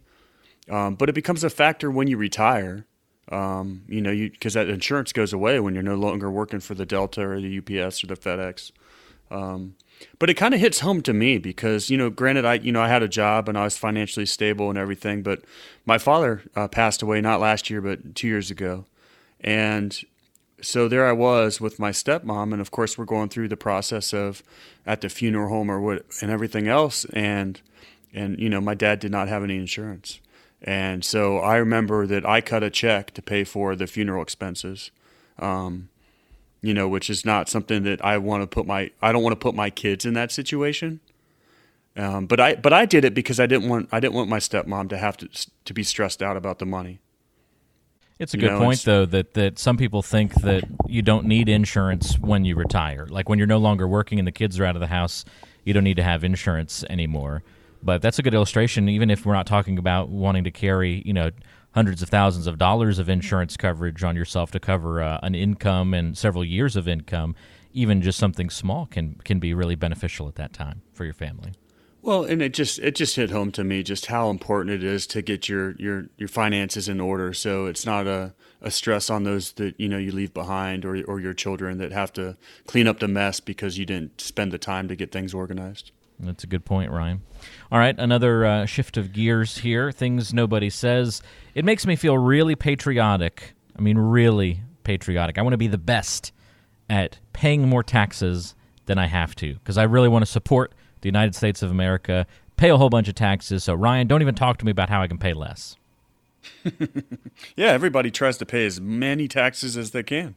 um, 0.69 0.93
but 0.95 1.09
it 1.09 1.13
becomes 1.13 1.43
a 1.43 1.49
factor 1.49 1.89
when 1.89 2.07
you 2.07 2.15
retire. 2.15 2.85
Um, 3.29 3.83
you 3.87 4.01
know, 4.01 4.11
you 4.11 4.29
because 4.29 4.53
that 4.53 4.69
insurance 4.69 5.11
goes 5.11 5.33
away 5.33 5.59
when 5.59 5.73
you're 5.73 5.83
no 5.83 5.95
longer 5.95 6.31
working 6.31 6.59
for 6.59 6.75
the 6.75 6.85
Delta 6.85 7.27
or 7.27 7.41
the 7.41 7.57
UPS 7.57 8.03
or 8.03 8.07
the 8.07 8.15
FedEx. 8.15 8.71
Um, 9.29 9.75
but 10.19 10.29
it 10.29 10.35
kind 10.35 10.53
of 10.53 10.59
hits 10.59 10.79
home 10.79 11.01
to 11.01 11.13
me 11.13 11.37
because 11.37 11.89
you 11.89 11.97
know 11.97 12.09
granted 12.09 12.45
i 12.45 12.55
you 12.55 12.71
know 12.71 12.81
i 12.81 12.87
had 12.87 13.03
a 13.03 13.07
job 13.07 13.49
and 13.49 13.57
i 13.57 13.63
was 13.63 13.77
financially 13.77 14.25
stable 14.25 14.69
and 14.69 14.77
everything 14.77 15.21
but 15.21 15.41
my 15.85 15.97
father 15.97 16.43
uh, 16.55 16.67
passed 16.67 17.01
away 17.01 17.21
not 17.21 17.39
last 17.39 17.69
year 17.69 17.81
but 17.81 18.15
two 18.15 18.27
years 18.27 18.51
ago 18.51 18.85
and 19.41 20.01
so 20.61 20.87
there 20.87 21.07
i 21.07 21.11
was 21.11 21.59
with 21.61 21.79
my 21.79 21.91
stepmom 21.91 22.51
and 22.51 22.61
of 22.61 22.71
course 22.71 22.97
we're 22.97 23.05
going 23.05 23.29
through 23.29 23.47
the 23.47 23.57
process 23.57 24.13
of 24.13 24.43
at 24.85 25.01
the 25.01 25.09
funeral 25.09 25.49
home 25.49 25.69
or 25.69 25.79
what 25.79 26.05
and 26.21 26.31
everything 26.31 26.67
else 26.67 27.05
and 27.13 27.61
and 28.13 28.39
you 28.39 28.49
know 28.49 28.61
my 28.61 28.73
dad 28.73 28.99
did 28.99 29.11
not 29.11 29.27
have 29.27 29.43
any 29.43 29.57
insurance 29.57 30.19
and 30.61 31.05
so 31.05 31.37
i 31.39 31.55
remember 31.57 32.07
that 32.07 32.25
i 32.25 32.41
cut 32.41 32.63
a 32.63 32.69
check 32.69 33.13
to 33.13 33.21
pay 33.21 33.43
for 33.43 33.75
the 33.75 33.87
funeral 33.87 34.21
expenses 34.21 34.91
um, 35.39 35.89
you 36.61 36.73
know, 36.73 36.87
which 36.87 37.09
is 37.09 37.25
not 37.25 37.49
something 37.49 37.83
that 37.83 38.03
I 38.03 38.17
want 38.17 38.43
to 38.43 38.47
put 38.47 38.65
my 38.65 38.91
I 39.01 39.11
don't 39.11 39.23
want 39.23 39.33
to 39.33 39.39
put 39.39 39.55
my 39.55 39.69
kids 39.69 40.05
in 40.05 40.13
that 40.15 40.31
situation. 40.31 40.99
Um, 41.95 42.27
but 42.27 42.39
I 42.39 42.55
but 42.55 42.73
I 42.73 42.85
did 42.85 43.05
it 43.05 43.13
because 43.13 43.39
I 43.39 43.45
didn't 43.45 43.69
want 43.69 43.89
I 43.91 43.99
didn't 43.99 44.15
want 44.15 44.29
my 44.29 44.39
stepmom 44.39 44.89
to 44.89 44.97
have 44.97 45.17
to 45.17 45.29
to 45.65 45.73
be 45.73 45.83
stressed 45.83 46.21
out 46.21 46.37
about 46.37 46.59
the 46.59 46.65
money. 46.65 46.99
It's 48.19 48.33
a 48.33 48.37
You 48.37 48.41
good 48.41 48.53
know, 48.53 48.59
point, 48.59 48.83
though, 48.83 49.05
that, 49.05 49.35
that 49.35 49.59
some 49.59 49.77
people 49.77 50.01
think 50.01 50.33
that 50.41 50.63
you 50.87 51.03
don't 51.03 51.27
need 51.27 51.47
insurance 51.47 52.17
when 52.17 52.45
you 52.45 52.55
retire. 52.55 53.05
Like 53.07 53.29
when 53.29 53.37
you're 53.37 53.47
no 53.47 53.59
longer 53.59 53.87
working 53.87 54.17
and 54.17 54.27
the 54.27 54.31
kids 54.31 54.59
are 54.59 54.65
out 54.65 54.75
of 54.75 54.79
the 54.79 54.87
house, 54.87 55.23
you 55.63 55.71
don't 55.71 55.83
need 55.83 55.97
to 55.97 56.03
have 56.03 56.23
insurance 56.23 56.83
anymore. 56.89 57.43
But 57.87 58.01
that's 58.01 58.19
a 58.19 58.21
good 58.21 58.33
illustration, 58.33 58.89
even 58.89 59.09
if 59.09 59.25
we're 59.25 59.31
not 59.31 59.47
talking 59.47 59.77
about 59.77 60.09
wanting 60.09 60.43
to 60.43 60.51
carry, 60.51 61.01
you 61.05 61.13
know, 61.13 61.31
hundreds 61.73 62.01
of 62.01 62.09
thousands 62.09 62.45
of 62.45 62.57
dollars 62.57 62.99
of 62.99 63.07
insurance 63.07 63.55
coverage 63.55 64.03
on 64.03 64.13
yourself 64.13 64.51
to 64.51 64.59
cover 64.59 65.01
uh, 65.01 65.19
an 65.23 65.35
income 65.35 65.93
and 65.93 66.17
several 66.17 66.43
years 66.43 66.75
of 66.75 66.85
income. 66.89 67.33
Even 67.71 68.01
just 68.01 68.19
something 68.19 68.49
small 68.49 68.87
can 68.87 69.15
can 69.23 69.39
be 69.39 69.53
really 69.53 69.75
beneficial 69.75 70.27
at 70.27 70.35
that 70.35 70.51
time 70.51 70.81
for 70.91 71.05
your 71.05 71.13
family. 71.13 71.53
Well, 72.01 72.25
and 72.25 72.41
it 72.41 72.53
just 72.53 72.77
it 72.79 72.93
just 72.93 73.15
hit 73.15 73.29
home 73.29 73.53
to 73.53 73.63
me 73.63 73.83
just 73.83 74.07
how 74.07 74.31
important 74.31 74.75
it 74.75 74.83
is 74.83 75.07
to 75.07 75.21
get 75.21 75.47
your 75.47 75.71
your 75.77 76.07
your 76.17 76.27
finances 76.27 76.89
in 76.89 76.99
order, 76.99 77.31
so 77.31 77.67
it's 77.67 77.85
not 77.85 78.05
a, 78.05 78.33
a 78.61 78.69
stress 78.69 79.09
on 79.09 79.23
those 79.23 79.53
that 79.53 79.79
you 79.79 79.87
know 79.87 79.97
you 79.97 80.11
leave 80.11 80.33
behind 80.33 80.83
or 80.83 81.01
or 81.05 81.21
your 81.21 81.33
children 81.33 81.77
that 81.77 81.93
have 81.93 82.11
to 82.13 82.35
clean 82.65 82.85
up 82.85 82.99
the 82.99 83.07
mess 83.07 83.39
because 83.39 83.77
you 83.77 83.85
didn't 83.85 84.19
spend 84.19 84.51
the 84.51 84.57
time 84.57 84.89
to 84.89 84.95
get 84.97 85.13
things 85.13 85.33
organized. 85.33 85.93
That's 86.19 86.43
a 86.43 86.47
good 86.47 86.65
point, 86.65 86.91
Ryan. 86.91 87.21
All 87.71 87.77
right, 87.79 87.97
another 87.97 88.45
uh, 88.45 88.65
shift 88.65 88.97
of 88.97 89.13
gears 89.13 89.59
here. 89.59 89.91
Things 89.91 90.33
nobody 90.33 90.69
says. 90.69 91.21
It 91.53 91.63
makes 91.63 91.85
me 91.85 91.95
feel 91.95 92.17
really 92.17 92.55
patriotic. 92.55 93.53
I 93.77 93.81
mean, 93.81 93.97
really 93.97 94.61
patriotic. 94.83 95.37
I 95.37 95.43
want 95.43 95.53
to 95.53 95.57
be 95.57 95.67
the 95.67 95.77
best 95.77 96.31
at 96.89 97.19
paying 97.33 97.67
more 97.67 97.83
taxes 97.83 98.55
than 98.87 98.97
I 98.97 99.05
have 99.07 99.35
to 99.35 99.53
because 99.55 99.77
I 99.77 99.83
really 99.83 100.07
want 100.07 100.25
to 100.25 100.31
support 100.31 100.73
the 101.01 101.07
United 101.07 101.35
States 101.35 101.61
of 101.61 101.69
America, 101.69 102.25
pay 102.55 102.69
a 102.69 102.77
whole 102.77 102.89
bunch 102.89 103.07
of 103.07 103.15
taxes. 103.15 103.63
So, 103.63 103.75
Ryan, 103.75 104.07
don't 104.07 104.21
even 104.21 104.35
talk 104.35 104.57
to 104.57 104.65
me 104.65 104.71
about 104.71 104.89
how 104.89 105.01
I 105.01 105.07
can 105.07 105.17
pay 105.17 105.33
less. 105.33 105.75
Yeah, 107.55 107.67
everybody 107.67 108.09
tries 108.09 108.37
to 108.37 108.45
pay 108.45 108.65
as 108.65 108.81
many 108.81 109.27
taxes 109.27 109.77
as 109.77 109.91
they 109.91 110.01
can. 110.01 110.35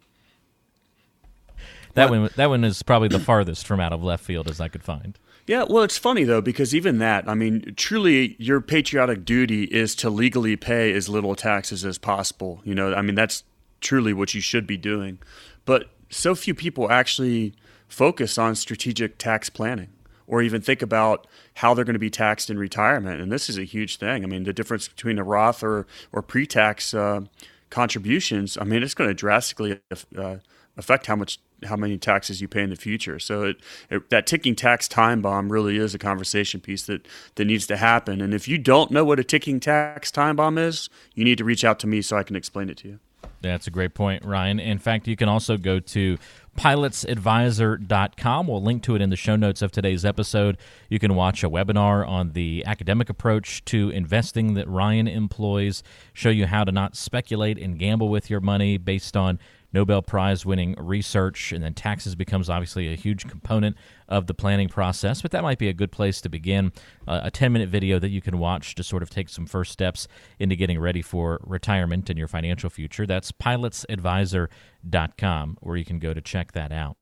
That 1.94 2.10
one, 2.10 2.28
that 2.36 2.48
one 2.48 2.64
is 2.64 2.82
probably 2.82 3.08
the 3.08 3.18
farthest 3.18 3.66
from 3.66 3.80
out 3.80 3.92
of 3.92 4.02
left 4.02 4.24
field 4.24 4.48
as 4.48 4.60
I 4.60 4.68
could 4.68 4.82
find. 4.82 5.18
Yeah, 5.46 5.64
well, 5.68 5.82
it's 5.82 5.98
funny 5.98 6.24
though 6.24 6.40
because 6.40 6.74
even 6.74 6.98
that, 6.98 7.28
I 7.28 7.34
mean, 7.34 7.74
truly, 7.76 8.36
your 8.38 8.60
patriotic 8.60 9.24
duty 9.24 9.64
is 9.64 9.94
to 9.96 10.10
legally 10.10 10.56
pay 10.56 10.92
as 10.92 11.08
little 11.08 11.34
taxes 11.34 11.84
as 11.84 11.98
possible. 11.98 12.60
You 12.64 12.74
know, 12.74 12.94
I 12.94 13.02
mean, 13.02 13.14
that's 13.14 13.44
truly 13.80 14.12
what 14.12 14.34
you 14.34 14.40
should 14.40 14.66
be 14.66 14.76
doing. 14.76 15.18
But 15.64 15.90
so 16.08 16.34
few 16.34 16.54
people 16.54 16.90
actually 16.90 17.54
focus 17.88 18.38
on 18.38 18.54
strategic 18.54 19.18
tax 19.18 19.50
planning 19.50 19.88
or 20.26 20.42
even 20.42 20.60
think 20.60 20.80
about 20.82 21.26
how 21.54 21.74
they're 21.74 21.84
going 21.84 21.94
to 21.94 21.98
be 21.98 22.10
taxed 22.10 22.50
in 22.50 22.58
retirement. 22.58 23.20
And 23.20 23.32
this 23.32 23.48
is 23.48 23.58
a 23.58 23.64
huge 23.64 23.96
thing. 23.96 24.22
I 24.22 24.26
mean, 24.26 24.44
the 24.44 24.52
difference 24.52 24.86
between 24.86 25.18
a 25.18 25.24
Roth 25.24 25.62
or 25.62 25.86
or 26.12 26.22
pre-tax 26.22 26.94
uh, 26.94 27.22
contributions. 27.70 28.58
I 28.60 28.64
mean, 28.64 28.82
it's 28.82 28.94
going 28.94 29.08
to 29.08 29.14
drastically 29.14 29.80
uh, 30.16 30.36
affect 30.76 31.06
how 31.06 31.16
much 31.16 31.38
how 31.64 31.76
many 31.76 31.98
taxes 31.98 32.40
you 32.40 32.48
pay 32.48 32.62
in 32.62 32.70
the 32.70 32.76
future. 32.76 33.18
So 33.18 33.44
it, 33.44 33.56
it, 33.90 34.10
that 34.10 34.26
ticking 34.26 34.54
tax 34.54 34.88
time 34.88 35.22
bomb 35.22 35.50
really 35.50 35.76
is 35.76 35.94
a 35.94 35.98
conversation 35.98 36.60
piece 36.60 36.82
that 36.86 37.06
that 37.36 37.44
needs 37.44 37.66
to 37.68 37.76
happen. 37.76 38.20
And 38.20 38.34
if 38.34 38.48
you 38.48 38.58
don't 38.58 38.90
know 38.90 39.04
what 39.04 39.20
a 39.20 39.24
ticking 39.24 39.60
tax 39.60 40.10
time 40.10 40.36
bomb 40.36 40.58
is, 40.58 40.88
you 41.14 41.24
need 41.24 41.38
to 41.38 41.44
reach 41.44 41.64
out 41.64 41.78
to 41.80 41.86
me 41.86 42.02
so 42.02 42.16
I 42.16 42.22
can 42.22 42.36
explain 42.36 42.70
it 42.70 42.76
to 42.78 42.88
you. 42.88 42.98
That's 43.42 43.66
a 43.66 43.70
great 43.70 43.94
point, 43.94 44.24
Ryan. 44.24 44.60
In 44.60 44.78
fact, 44.78 45.08
you 45.08 45.16
can 45.16 45.28
also 45.28 45.56
go 45.56 45.80
to 45.80 46.18
pilotsadvisor.com. 46.58 48.46
We'll 48.46 48.62
link 48.62 48.82
to 48.82 48.94
it 48.94 49.00
in 49.00 49.08
the 49.08 49.16
show 49.16 49.36
notes 49.36 49.62
of 49.62 49.72
today's 49.72 50.04
episode. 50.04 50.58
You 50.90 50.98
can 50.98 51.14
watch 51.14 51.42
a 51.42 51.48
webinar 51.48 52.06
on 52.06 52.32
the 52.32 52.62
academic 52.66 53.08
approach 53.08 53.64
to 53.66 53.88
investing 53.90 54.54
that 54.54 54.68
Ryan 54.68 55.08
employs, 55.08 55.82
show 56.12 56.28
you 56.28 56.46
how 56.46 56.64
to 56.64 56.72
not 56.72 56.96
speculate 56.96 57.58
and 57.58 57.78
gamble 57.78 58.10
with 58.10 58.28
your 58.28 58.40
money 58.40 58.76
based 58.76 59.16
on 59.16 59.38
Nobel 59.72 60.02
Prize 60.02 60.44
winning 60.44 60.74
research, 60.78 61.52
and 61.52 61.62
then 61.62 61.74
taxes 61.74 62.14
becomes 62.14 62.50
obviously 62.50 62.92
a 62.92 62.96
huge 62.96 63.28
component 63.28 63.76
of 64.10 64.26
the 64.26 64.34
planning 64.34 64.68
process. 64.68 65.22
But 65.22 65.30
that 65.30 65.42
might 65.42 65.58
be 65.58 65.68
a 65.68 65.72
good 65.72 65.92
place 65.92 66.20
to 66.22 66.28
begin. 66.28 66.72
Uh, 67.06 67.20
a 67.24 67.30
10 67.30 67.52
minute 67.52 67.68
video 67.68 67.98
that 67.98 68.10
you 68.10 68.20
can 68.20 68.38
watch 68.38 68.74
to 68.74 68.82
sort 68.82 69.02
of 69.02 69.10
take 69.10 69.28
some 69.28 69.46
first 69.46 69.72
steps 69.72 70.08
into 70.38 70.56
getting 70.56 70.78
ready 70.78 71.02
for 71.02 71.40
retirement 71.44 72.10
and 72.10 72.18
your 72.18 72.28
financial 72.28 72.70
future. 72.70 73.06
That's 73.06 73.32
pilotsadvisor.com, 73.32 75.58
where 75.60 75.76
you 75.76 75.84
can 75.84 75.98
go 75.98 76.12
to 76.12 76.20
check 76.20 76.52
that 76.52 76.72
out. 76.72 76.96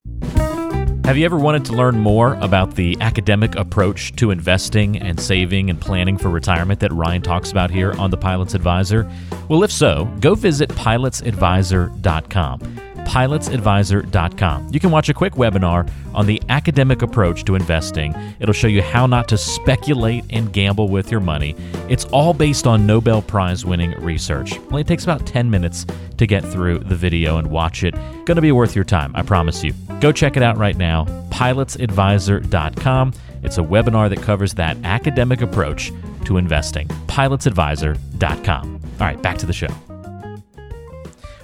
Have 1.05 1.17
you 1.17 1.25
ever 1.25 1.39
wanted 1.39 1.65
to 1.67 1.73
learn 1.73 1.99
more 1.99 2.35
about 2.35 2.75
the 2.75 2.97
academic 3.01 3.55
approach 3.57 4.15
to 4.17 4.31
investing 4.31 4.99
and 4.99 5.19
saving 5.19 5.71
and 5.71 5.81
planning 5.81 6.19
for 6.19 6.29
retirement 6.29 6.81
that 6.81 6.93
Ryan 6.93 7.23
talks 7.23 7.51
about 7.51 7.71
here 7.71 7.95
on 7.95 8.11
The 8.11 8.19
Pilot's 8.19 8.55
Advisor? 8.55 9.11
Well, 9.49 9.63
if 9.63 9.73
so, 9.73 10.05
go 10.21 10.35
visit 10.35 10.69
pilotsadvisor.com 10.69 12.88
pilotsadvisor.com. 13.09 14.69
You 14.71 14.79
can 14.79 14.91
watch 14.91 15.09
a 15.09 15.15
quick 15.15 15.33
webinar 15.33 15.91
on 16.15 16.27
the 16.27 16.43
academic 16.51 17.01
approach 17.01 17.45
to 17.45 17.55
investing. 17.55 18.15
It'll 18.39 18.53
show 18.53 18.69
you 18.69 18.83
how 18.83 19.07
not 19.07 19.29
to 19.29 19.39
speculate 19.39 20.25
and 20.31 20.53
gamble 20.53 20.89
with 20.89 21.11
your 21.11 21.21
money. 21.21 21.57
It's 21.89 22.05
all 22.07 22.35
based 22.35 22.67
on 22.67 22.87
Nobel 22.87 23.23
Prize 23.23 23.65
winning 23.65 23.93
research. 23.93 24.59
Only 24.71 24.85
takes 24.85 25.05
about 25.05 25.27
10 25.27 25.51
minutes 25.51 25.87
to 26.19 26.27
get 26.27 26.45
through 26.45 26.81
the 26.81 26.97
video 26.97 27.39
and 27.39 27.51
watch 27.51 27.83
it. 27.83 27.95
Going 28.27 28.37
to 28.37 28.43
be 28.43 28.53
worth 28.53 28.75
your 28.75 28.85
time, 28.85 29.13
I 29.17 29.23
promise 29.23 29.65
you. 29.65 29.73
Go 30.01 30.13
check 30.13 30.37
it 30.37 30.43
out 30.43 30.59
right 30.59 30.77
now, 30.77 31.07
pilotsadvisor.com. 31.31 33.13
It's 33.43 33.57
a 33.57 33.63
webinar 33.63 34.11
that 34.11 34.21
covers 34.21 34.53
that 34.55 34.77
academic 34.85 35.41
approach 35.41 35.93
to 36.27 36.37
investing. 36.37 36.89
pilotsadvisor.com. 37.07 38.81
All 39.01 39.07
right, 39.07 39.23
back 39.23 39.39
to 39.39 39.47
the 39.47 39.53
show. 39.53 39.69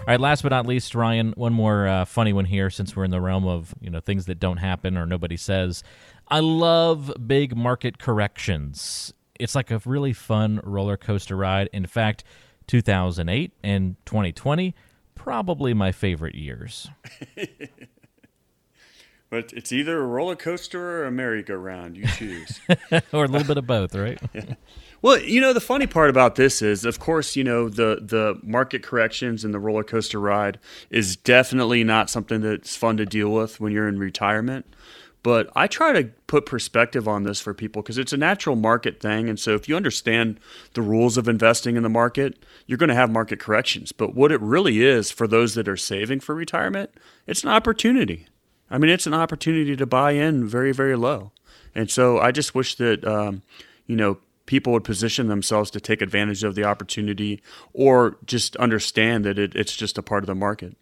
All 0.07 0.12
right, 0.12 0.21
last 0.21 0.43
but 0.43 0.51
not 0.51 0.67
least, 0.67 0.95
Ryan, 0.95 1.33
one 1.35 1.55
more 1.55 1.88
uh, 1.88 2.05
funny 2.05 2.35
one 2.35 2.45
here 2.45 2.69
since 2.69 2.95
we're 2.95 3.05
in 3.05 3.11
the 3.11 3.23
realm 3.23 3.47
of, 3.47 3.75
you 3.81 3.88
know, 3.88 4.01
things 4.01 4.27
that 4.27 4.38
don't 4.38 4.59
happen 4.59 4.99
or 4.99 5.07
nobody 5.07 5.38
says. 5.38 5.83
I 6.29 6.40
love 6.40 7.11
big 7.27 7.57
market 7.57 7.99
corrections. 7.99 9.14
It's 9.40 9.55
like 9.55 9.71
a 9.71 9.81
really 9.87 10.12
fun 10.12 10.61
roller 10.62 10.99
coaster 10.99 11.38
ride. 11.38 11.71
In 11.73 11.87
fact, 11.87 12.23
2008 12.67 13.53
and 13.62 13.97
2020 14.05 14.75
probably 15.14 15.73
my 15.73 15.90
favorite 15.90 16.35
years. 16.35 16.90
but 19.35 19.53
it's 19.53 19.73
either 19.73 20.01
a 20.01 20.07
roller 20.07 20.37
coaster 20.37 21.01
or 21.01 21.07
a 21.07 21.11
merry-go-round. 21.11 21.97
You 21.97 22.07
choose. 22.07 22.61
or 23.12 23.25
a 23.25 23.27
little 23.27 23.44
bit 23.44 23.59
of 23.59 23.66
both, 23.66 23.92
right? 23.92 24.16
yeah. 24.33 24.55
Well, 25.03 25.20
you 25.20 25.40
know, 25.40 25.53
the 25.53 25.61
funny 25.61 25.88
part 25.88 26.09
about 26.09 26.37
this 26.37 26.62
is, 26.62 26.85
of 26.85 27.01
course, 27.01 27.35
you 27.35 27.42
know, 27.42 27.68
the 27.68 27.99
the 28.01 28.38
market 28.44 28.85
corrections 28.85 29.44
and 29.44 29.53
the 29.53 29.59
roller 29.59 29.83
coaster 29.83 30.20
ride 30.20 30.61
is 30.88 31.16
definitely 31.16 31.83
not 31.83 32.11
something 32.11 32.42
that's 32.42 32.77
fun 32.77 32.97
to 32.99 33.07
deal 33.07 33.29
with 33.31 33.59
when 33.59 33.73
you're 33.73 33.88
in 33.88 33.99
retirement. 33.99 34.73
But 35.25 35.51
I 35.57 35.66
try 35.66 35.92
to 36.01 36.11
put 36.29 36.47
perspective 36.47 37.09
on 37.09 37.25
this 37.25 37.40
for 37.40 37.55
people 37.55 37.83
because 37.83 37.99
it's 37.99 38.12
a 38.12 38.16
natural 38.16 38.55
market 38.55 39.01
thing. 39.01 39.29
And 39.29 39.40
so 39.40 39.57
if 39.57 39.68
you 39.68 39.75
understand 39.75 40.38
the 40.75 40.83
rules 40.83 41.16
of 41.16 41.27
investing 41.27 41.77
in 41.77 41.83
the 41.83 41.88
market, 41.88 42.38
you're 42.68 42.79
going 42.79 42.88
to 42.88 42.94
have 42.94 43.11
market 43.11 43.40
corrections. 43.40 43.90
But 43.90 44.14
what 44.14 44.31
it 44.31 44.40
really 44.40 44.85
is 44.85 45.11
for 45.11 45.27
those 45.27 45.55
that 45.55 45.66
are 45.66 45.77
saving 45.77 46.20
for 46.20 46.37
retirement, 46.37 46.90
it's 47.27 47.42
an 47.42 47.51
opportunity. 47.51 48.29
I 48.70 48.79
mean, 48.79 48.90
it's 48.90 49.07
an 49.07 49.14
opportunity 49.14 49.77
to 49.77 49.87
buy 49.87 50.12
in 50.12 50.46
very, 50.46 50.72
very 50.72 50.96
low. 50.96 51.33
And 51.74 51.90
so 51.90 52.18
I 52.18 52.33
just 52.33 52.55
wish 52.55 52.77
that, 52.77 53.05
um, 53.05 53.42
you 53.87 53.96
know, 53.96 54.18
people 54.46 54.72
would 54.72 54.85
position 54.85 55.29
themselves 55.29 55.70
to 55.72 55.81
take 55.81 56.03
advantage 56.03 56.44
of 56.44 56.55
the 56.55 56.64
opportunity 56.64 57.42
or 57.72 58.16
just 58.24 58.57
understand 58.57 59.24
that 59.24 59.38
it, 59.38 59.55
it's 59.55 59.77
just 59.77 59.98
a 59.98 60.03
part 60.03 60.22
of 60.22 60.27
the 60.27 60.35
market. 60.35 60.77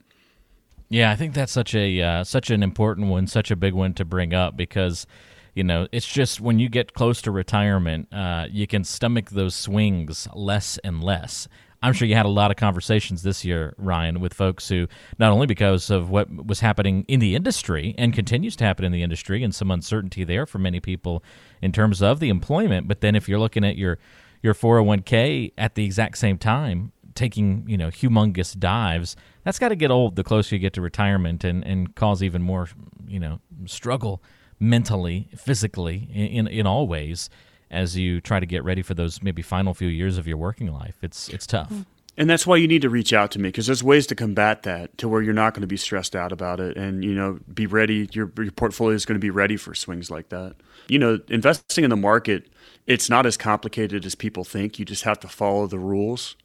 Yeah, 0.88 1.10
I 1.10 1.16
think 1.16 1.32
that's 1.32 1.52
such 1.52 1.74
a 1.74 2.02
uh, 2.02 2.24
such 2.24 2.50
an 2.50 2.62
important 2.62 3.08
one, 3.08 3.26
such 3.26 3.50
a 3.50 3.56
big 3.56 3.72
one 3.72 3.94
to 3.94 4.04
bring 4.04 4.34
up 4.34 4.58
because 4.58 5.06
you 5.54 5.64
know 5.64 5.88
it's 5.90 6.06
just 6.06 6.38
when 6.38 6.58
you 6.58 6.68
get 6.68 6.92
close 6.92 7.22
to 7.22 7.30
retirement, 7.30 8.12
uh, 8.12 8.46
you 8.50 8.66
can 8.66 8.84
stomach 8.84 9.30
those 9.30 9.54
swings 9.54 10.28
less 10.34 10.76
and 10.84 11.02
less. 11.02 11.48
I'm 11.82 11.92
sure 11.92 12.06
you 12.06 12.14
had 12.14 12.26
a 12.26 12.30
lot 12.30 12.50
of 12.50 12.56
conversations 12.56 13.22
this 13.22 13.44
year, 13.44 13.74
Ryan, 13.76 14.20
with 14.20 14.32
folks 14.32 14.68
who 14.68 14.86
not 15.18 15.32
only 15.32 15.46
because 15.46 15.90
of 15.90 16.10
what 16.10 16.46
was 16.46 16.60
happening 16.60 17.04
in 17.08 17.20
the 17.20 17.34
industry 17.34 17.94
and 17.98 18.12
continues 18.12 18.54
to 18.56 18.64
happen 18.64 18.84
in 18.84 18.92
the 18.92 19.02
industry 19.02 19.42
and 19.42 19.54
some 19.54 19.70
uncertainty 19.70 20.24
there 20.24 20.46
for 20.46 20.58
many 20.58 20.80
people 20.80 21.24
in 21.60 21.72
terms 21.72 22.00
of 22.00 22.20
the 22.20 22.28
employment, 22.28 22.86
but 22.86 23.00
then 23.00 23.16
if 23.16 23.28
you're 23.28 23.40
looking 23.40 23.64
at 23.64 23.76
your 23.76 23.98
your 24.42 24.54
401k 24.54 25.52
at 25.56 25.76
the 25.76 25.84
exact 25.84 26.18
same 26.18 26.36
time 26.36 26.92
taking 27.14 27.64
you 27.68 27.76
know 27.76 27.88
humongous 27.88 28.58
dives 28.58 29.16
that's 29.44 29.58
got 29.58 29.68
to 29.68 29.76
get 29.76 29.90
old 29.90 30.16
the 30.16 30.24
closer 30.24 30.54
you 30.56 30.58
get 30.58 30.72
to 30.72 30.80
retirement 30.80 31.44
and 31.44 31.64
and 31.64 31.94
cause 31.94 32.22
even 32.22 32.42
more 32.42 32.68
you 33.06 33.20
know 33.20 33.40
struggle 33.66 34.22
mentally 34.58 35.28
physically 35.36 36.08
in 36.12 36.46
in, 36.46 36.46
in 36.48 36.66
all 36.66 36.88
ways 36.88 37.28
as 37.72 37.96
you 37.96 38.20
try 38.20 38.38
to 38.38 38.46
get 38.46 38.62
ready 38.62 38.82
for 38.82 38.94
those 38.94 39.22
maybe 39.22 39.42
final 39.42 39.74
few 39.74 39.88
years 39.88 40.18
of 40.18 40.26
your 40.26 40.36
working 40.36 40.72
life. 40.72 40.96
It's 41.02 41.28
it's 41.28 41.46
tough. 41.46 41.72
And 42.18 42.28
that's 42.28 42.46
why 42.46 42.56
you 42.56 42.68
need 42.68 42.82
to 42.82 42.90
reach 42.90 43.14
out 43.14 43.30
to 43.30 43.38
me 43.38 43.48
because 43.48 43.66
there's 43.66 43.82
ways 43.82 44.06
to 44.08 44.14
combat 44.14 44.64
that 44.64 44.98
to 44.98 45.08
where 45.08 45.22
you're 45.22 45.32
not 45.32 45.54
going 45.54 45.62
to 45.62 45.66
be 45.66 45.78
stressed 45.78 46.14
out 46.14 46.30
about 46.30 46.60
it 46.60 46.76
and 46.76 47.02
you 47.02 47.14
know 47.14 47.38
be 47.52 47.66
ready 47.66 48.08
your 48.12 48.30
your 48.36 48.52
portfolio 48.52 48.94
is 48.94 49.06
going 49.06 49.16
to 49.16 49.24
be 49.24 49.30
ready 49.30 49.56
for 49.56 49.74
swings 49.74 50.10
like 50.10 50.28
that. 50.28 50.54
You 50.88 50.98
know, 50.98 51.18
investing 51.28 51.84
in 51.84 51.90
the 51.90 51.96
market 51.96 52.48
it's 52.86 53.08
not 53.08 53.26
as 53.26 53.36
complicated 53.36 54.04
as 54.04 54.14
people 54.14 54.44
think. 54.44 54.78
You 54.78 54.84
just 54.84 55.04
have 55.04 55.20
to 55.20 55.28
follow 55.28 55.66
the 55.66 55.78
rules 55.78 56.36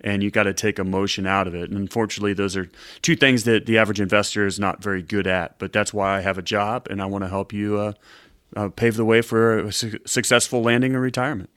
and 0.00 0.22
you 0.22 0.30
got 0.30 0.44
to 0.44 0.54
take 0.54 0.78
emotion 0.78 1.26
out 1.26 1.46
of 1.46 1.54
it. 1.54 1.70
And 1.70 1.78
unfortunately, 1.78 2.34
those 2.34 2.56
are 2.56 2.70
two 3.00 3.16
things 3.16 3.44
that 3.44 3.66
the 3.66 3.78
average 3.78 4.00
investor 4.00 4.46
is 4.46 4.58
not 4.58 4.82
very 4.82 5.02
good 5.02 5.26
at. 5.26 5.58
But 5.58 5.72
that's 5.72 5.94
why 5.94 6.16
I 6.16 6.20
have 6.20 6.36
a 6.36 6.42
job, 6.42 6.88
and 6.90 7.00
I 7.00 7.06
want 7.06 7.24
to 7.24 7.28
help 7.28 7.52
you 7.52 7.78
uh, 7.78 7.92
uh, 8.56 8.68
pave 8.68 8.96
the 8.96 9.04
way 9.04 9.22
for 9.22 9.58
a 9.58 9.72
su- 9.72 9.98
successful 10.06 10.62
landing 10.62 10.92
in 10.92 10.98
retirement. 10.98 11.50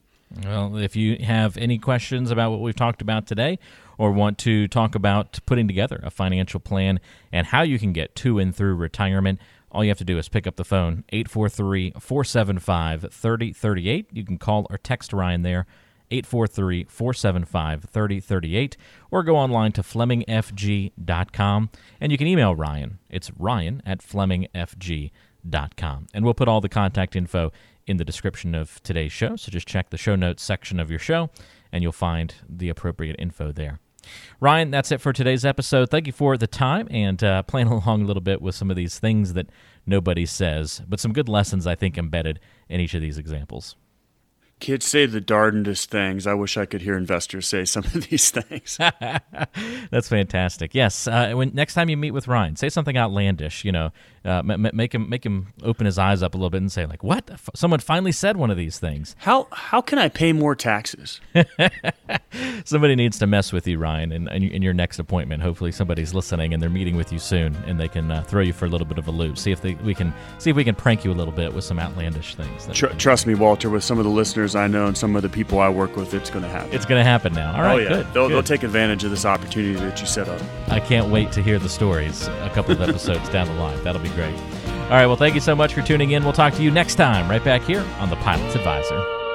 Well, 0.44 0.76
if 0.76 0.94
you 0.94 1.16
have 1.24 1.56
any 1.56 1.78
questions 1.78 2.30
about 2.30 2.50
what 2.50 2.60
we've 2.60 2.76
talked 2.76 3.00
about 3.00 3.26
today, 3.26 3.58
or 3.96 4.12
want 4.12 4.38
to 4.38 4.68
talk 4.68 4.94
about 4.94 5.40
putting 5.44 5.66
together 5.66 6.00
a 6.04 6.10
financial 6.10 6.60
plan 6.60 7.00
and 7.32 7.48
how 7.48 7.62
you 7.62 7.78
can 7.78 7.92
get 7.92 8.14
to 8.14 8.38
and 8.38 8.54
through 8.54 8.76
retirement, 8.76 9.40
all 9.72 9.82
you 9.84 9.90
have 9.90 9.98
to 9.98 10.04
do 10.04 10.16
is 10.18 10.28
pick 10.28 10.46
up 10.46 10.56
the 10.56 10.64
phone 10.64 11.04
843 11.10 11.94
475 11.98 13.12
3038. 13.12 14.06
You 14.12 14.24
can 14.24 14.38
call 14.38 14.66
or 14.70 14.78
text 14.78 15.12
Ryan 15.12 15.42
there. 15.42 15.66
843 16.10 16.84
475 16.84 17.84
3038, 17.84 18.78
or 19.10 19.22
go 19.22 19.36
online 19.36 19.72
to 19.72 19.82
FlemingFG.com 19.82 21.70
and 22.00 22.10
you 22.10 22.16
can 22.16 22.26
email 22.26 22.54
Ryan. 22.54 22.98
It's 23.10 23.30
Ryan 23.36 23.82
at 23.84 23.98
FlemingFG.com 23.98 25.10
com. 25.76 26.06
And 26.14 26.24
we'll 26.24 26.34
put 26.34 26.48
all 26.48 26.60
the 26.60 26.68
contact 26.68 27.16
info 27.16 27.52
in 27.86 27.96
the 27.96 28.04
description 28.04 28.54
of 28.54 28.82
today's 28.82 29.12
show. 29.12 29.36
So 29.36 29.50
just 29.50 29.66
check 29.66 29.90
the 29.90 29.96
show 29.96 30.14
notes 30.16 30.42
section 30.42 30.78
of 30.78 30.90
your 30.90 30.98
show 30.98 31.30
and 31.72 31.82
you'll 31.82 31.92
find 31.92 32.34
the 32.48 32.68
appropriate 32.68 33.16
info 33.18 33.52
there. 33.52 33.80
Ryan, 34.40 34.70
that's 34.70 34.92
it 34.92 35.00
for 35.00 35.12
today's 35.12 35.44
episode. 35.44 35.90
Thank 35.90 36.06
you 36.06 36.12
for 36.12 36.36
the 36.36 36.46
time 36.46 36.88
and 36.90 37.22
uh, 37.22 37.42
playing 37.42 37.66
along 37.68 38.02
a 38.02 38.04
little 38.04 38.22
bit 38.22 38.40
with 38.40 38.54
some 38.54 38.70
of 38.70 38.76
these 38.76 38.98
things 38.98 39.34
that 39.34 39.48
nobody 39.86 40.26
says, 40.26 40.82
but 40.88 41.00
some 41.00 41.12
good 41.12 41.28
lessons, 41.28 41.66
I 41.66 41.74
think, 41.74 41.98
embedded 41.98 42.40
in 42.68 42.80
each 42.80 42.94
of 42.94 43.00
these 43.00 43.18
examples. 43.18 43.76
Kids 44.60 44.86
say 44.86 45.06
the 45.06 45.20
darndest 45.20 45.88
things. 45.88 46.26
I 46.26 46.34
wish 46.34 46.56
I 46.56 46.66
could 46.66 46.82
hear 46.82 46.96
investors 46.96 47.46
say 47.46 47.64
some 47.64 47.84
of 47.84 47.92
these 48.10 48.30
things. 48.32 48.76
That's 49.90 50.08
fantastic. 50.08 50.74
Yes, 50.74 51.06
uh, 51.06 51.32
when 51.34 51.52
next 51.54 51.74
time 51.74 51.88
you 51.88 51.96
meet 51.96 52.10
with 52.10 52.26
Ryan, 52.26 52.56
say 52.56 52.68
something 52.68 52.96
outlandish. 52.96 53.64
You 53.64 53.70
know, 53.70 53.90
uh, 54.24 54.42
m- 54.48 54.70
make 54.74 54.94
him 54.94 55.08
make 55.08 55.24
him 55.24 55.48
open 55.62 55.86
his 55.86 55.98
eyes 55.98 56.22
up 56.22 56.34
a 56.34 56.36
little 56.36 56.50
bit 56.50 56.60
and 56.60 56.72
say 56.72 56.86
like, 56.86 57.02
"What? 57.02 57.30
Someone 57.54 57.80
finally 57.80 58.12
said 58.12 58.36
one 58.36 58.50
of 58.50 58.56
these 58.56 58.78
things." 58.78 59.16
How 59.18 59.48
how 59.52 59.80
can 59.80 59.98
I 59.98 60.08
pay 60.08 60.32
more 60.32 60.54
taxes? 60.54 61.20
somebody 62.64 62.96
needs 62.96 63.18
to 63.18 63.26
mess 63.26 63.52
with 63.52 63.66
you, 63.66 63.78
Ryan, 63.78 64.12
in, 64.12 64.28
in, 64.28 64.62
your 64.62 64.74
next 64.74 64.98
appointment. 64.98 65.42
Hopefully, 65.42 65.72
somebody's 65.72 66.14
listening 66.14 66.52
and 66.52 66.62
they're 66.62 66.70
meeting 66.70 66.96
with 66.96 67.12
you 67.12 67.18
soon, 67.18 67.56
and 67.66 67.78
they 67.78 67.88
can 67.88 68.10
uh, 68.10 68.22
throw 68.22 68.42
you 68.42 68.52
for 68.52 68.66
a 68.66 68.68
little 68.68 68.86
bit 68.86 68.98
of 68.98 69.08
a 69.08 69.10
loop. 69.10 69.38
See 69.38 69.52
if 69.52 69.62
they, 69.62 69.74
we 69.74 69.94
can 69.94 70.12
see 70.38 70.50
if 70.50 70.56
we 70.56 70.64
can 70.64 70.74
prank 70.74 71.04
you 71.04 71.12
a 71.12 71.14
little 71.14 71.32
bit 71.32 71.52
with 71.52 71.64
some 71.64 71.78
outlandish 71.78 72.34
things. 72.34 72.68
Tr- 72.72 72.86
trust 72.86 73.26
me, 73.26 73.34
Walter. 73.34 73.70
With 73.70 73.84
some 73.84 73.98
of 73.98 74.04
the 74.04 74.10
listeners 74.10 74.54
I 74.54 74.66
know 74.66 74.86
and 74.86 74.96
some 74.96 75.16
of 75.16 75.22
the 75.22 75.28
people 75.28 75.60
I 75.60 75.68
work 75.68 75.96
with, 75.96 76.14
it's 76.14 76.30
going 76.30 76.42
to 76.42 76.48
happen. 76.48 76.72
It's 76.72 76.84
going 76.84 77.00
to 77.00 77.08
happen 77.08 77.32
now. 77.32 77.54
All 77.54 77.62
right, 77.62 77.74
oh, 77.74 77.78
yeah. 77.78 77.88
good, 77.88 78.06
they'll, 78.12 78.28
good. 78.28 78.34
they'll 78.34 78.42
take 78.42 78.62
advantage 78.62 79.04
of 79.04 79.10
this 79.10 79.24
opportunity 79.24 79.74
that 79.74 80.00
you 80.00 80.06
set 80.06 80.28
up. 80.28 80.40
I 80.68 80.80
can't 80.80 81.08
wait 81.08 81.32
to 81.32 81.42
hear 81.42 81.58
the 81.58 81.68
stories 81.68 82.26
a 82.26 82.50
couple 82.54 82.72
of 82.72 82.80
episodes 82.80 83.28
down 83.28 83.46
the 83.46 83.54
line. 83.54 83.82
That'll 83.84 84.02
be 84.02 84.08
great. 84.10 84.17
All 84.24 84.90
right, 84.90 85.06
well, 85.06 85.16
thank 85.16 85.34
you 85.34 85.40
so 85.40 85.54
much 85.54 85.74
for 85.74 85.82
tuning 85.82 86.12
in. 86.12 86.24
We'll 86.24 86.32
talk 86.32 86.54
to 86.54 86.62
you 86.62 86.70
next 86.70 86.94
time, 86.94 87.28
right 87.28 87.44
back 87.44 87.62
here 87.62 87.84
on 87.98 88.08
The 88.08 88.16
Pilot's 88.16 88.54
Advisor. 88.54 89.27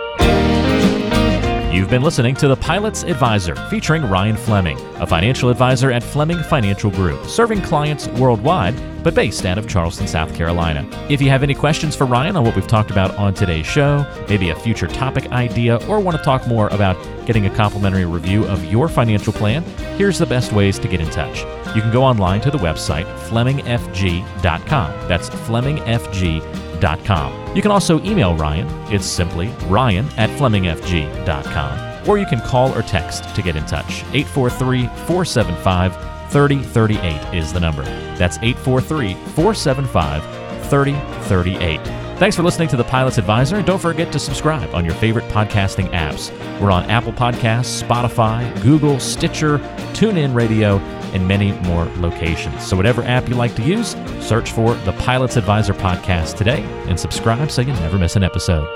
You've 1.74 1.90
been 1.90 2.04
listening 2.04 2.36
to 2.36 2.48
The 2.48 2.56
Pilot's 2.56 3.02
Advisor, 3.02 3.56
featuring 3.72 4.04
Ryan 4.04 4.38
Fleming, 4.38 4.78
a 4.98 5.08
financial 5.08 5.50
advisor 5.50 5.92
at 5.92 6.04
Fleming 6.04 6.38
Financial 6.44 6.92
Group, 6.92 7.26
serving 7.26 7.64
clients 7.64 8.08
worldwide, 8.10 8.76
but 9.04 9.16
based 9.16 9.44
out 9.48 9.58
of 9.58 9.68
Charleston, 9.68 10.06
South 10.06 10.36
Carolina. 10.36 10.88
If 11.10 11.20
you 11.20 11.32
have 11.32 11.42
any 11.42 11.56
questions 11.56 11.96
for 11.96 12.06
Ryan 12.06 12.36
on 12.36 12.44
what 12.44 12.56
we've 12.56 12.68
talked 12.68 12.92
about 12.92 13.16
on 13.16 13.34
today's 13.34 13.66
show, 13.66 14.06
maybe 14.30 14.52
a 14.52 14.56
future 14.56 14.86
topic 14.86 15.32
idea, 15.32 15.78
or 15.88 16.00
want 16.00 16.16
to 16.16 16.24
talk 16.24 16.48
more 16.48 16.68
about 16.68 16.96
getting 17.26 17.48
a 17.48 17.56
complimentary 17.56 18.06
review 18.06 18.46
of 18.46 18.64
your 18.66 18.88
financial 18.88 19.34
plan, 19.34 19.64
here's 19.98 20.20
the 20.20 20.28
best 20.28 20.54
ways 20.54 20.78
to 20.78 20.88
get 20.88 21.02
in 21.02 21.10
touch. 21.10 21.40
You 21.76 21.82
can 21.82 21.92
go 21.92 22.04
online 22.04 22.42
to 22.42 22.52
the 22.52 22.60
website 22.60 23.06
FlemingFG.com. 23.30 25.08
That's 25.08 25.32
FlemingFG.com. 25.32 27.43
You 27.56 27.62
can 27.62 27.72
also 27.72 28.02
email 28.04 28.36
Ryan. 28.36 28.68
It's 28.92 29.06
simply 29.06 29.50
ryan 29.68 30.08
at 30.18 30.30
FlemingFG.com. 30.32 32.10
Or 32.10 32.18
you 32.18 32.26
can 32.26 32.42
call 32.42 32.76
or 32.76 32.82
text 32.82 33.34
to 33.36 33.42
get 33.42 33.56
in 33.56 33.66
touch. 33.66 34.04
843 34.14 34.88
475 35.06 35.94
3038 36.32 37.38
is 37.38 37.54
the 37.54 37.60
number. 37.60 37.84
That's 38.18 38.38
843 38.38 39.14
475 39.14 40.24
3038. 40.68 41.80
Thanks 42.18 42.36
for 42.36 42.44
listening 42.44 42.70
to 42.70 42.78
the 42.78 42.84
Pilot's 42.84 43.18
Advisor. 43.18 43.62
Don't 43.62 43.82
forget 43.82 44.12
to 44.14 44.20
subscribe 44.20 44.74
on 44.74 44.84
your 44.86 44.94
favorite 44.96 45.26
podcasting 45.26 45.90
apps. 45.92 46.32
We're 46.60 46.72
on 46.72 46.90
Apple 46.90 47.14
Podcasts, 47.14 47.84
Spotify, 47.84 48.62
Google, 48.64 49.00
Stitcher, 49.00 49.60
TuneIn 49.94 50.34
Radio, 50.34 50.78
and 51.14 51.28
many 51.28 51.52
more 51.62 51.86
locations. 51.98 52.66
So, 52.66 52.76
whatever 52.76 53.04
app 53.04 53.30
you 53.30 53.36
like 53.36 53.56
to 53.56 53.64
use, 53.64 53.96
search 54.20 54.52
for 54.52 54.74
the 54.76 54.94
Pilot's 54.94 55.38
Advisor 55.38 55.74
podcast 55.74 56.38
today 56.38 56.64
and 56.88 57.00
subscribe 57.00 57.52
so 57.52 57.62
you 57.62 57.74
never 57.74 57.98
miss 57.98 58.16
an 58.16 58.24
episode. 58.24 58.68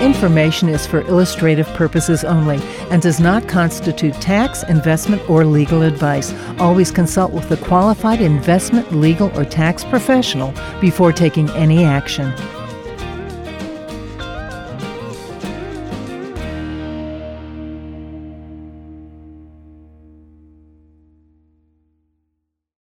Information 0.00 0.68
is 0.68 0.86
for 0.86 1.00
illustrative 1.00 1.66
purposes 1.68 2.22
only 2.22 2.58
and 2.90 3.02
does 3.02 3.18
not 3.18 3.48
constitute 3.48 4.14
tax, 4.14 4.62
investment, 4.62 5.28
or 5.28 5.44
legal 5.44 5.82
advice. 5.82 6.32
Always 6.58 6.90
consult 6.90 7.32
with 7.32 7.50
a 7.50 7.56
qualified 7.56 8.20
investment, 8.20 8.92
legal, 8.92 9.36
or 9.38 9.44
tax 9.44 9.84
professional 9.84 10.54
before 10.80 11.12
taking 11.12 11.50
any 11.50 11.84
action. 11.84 12.32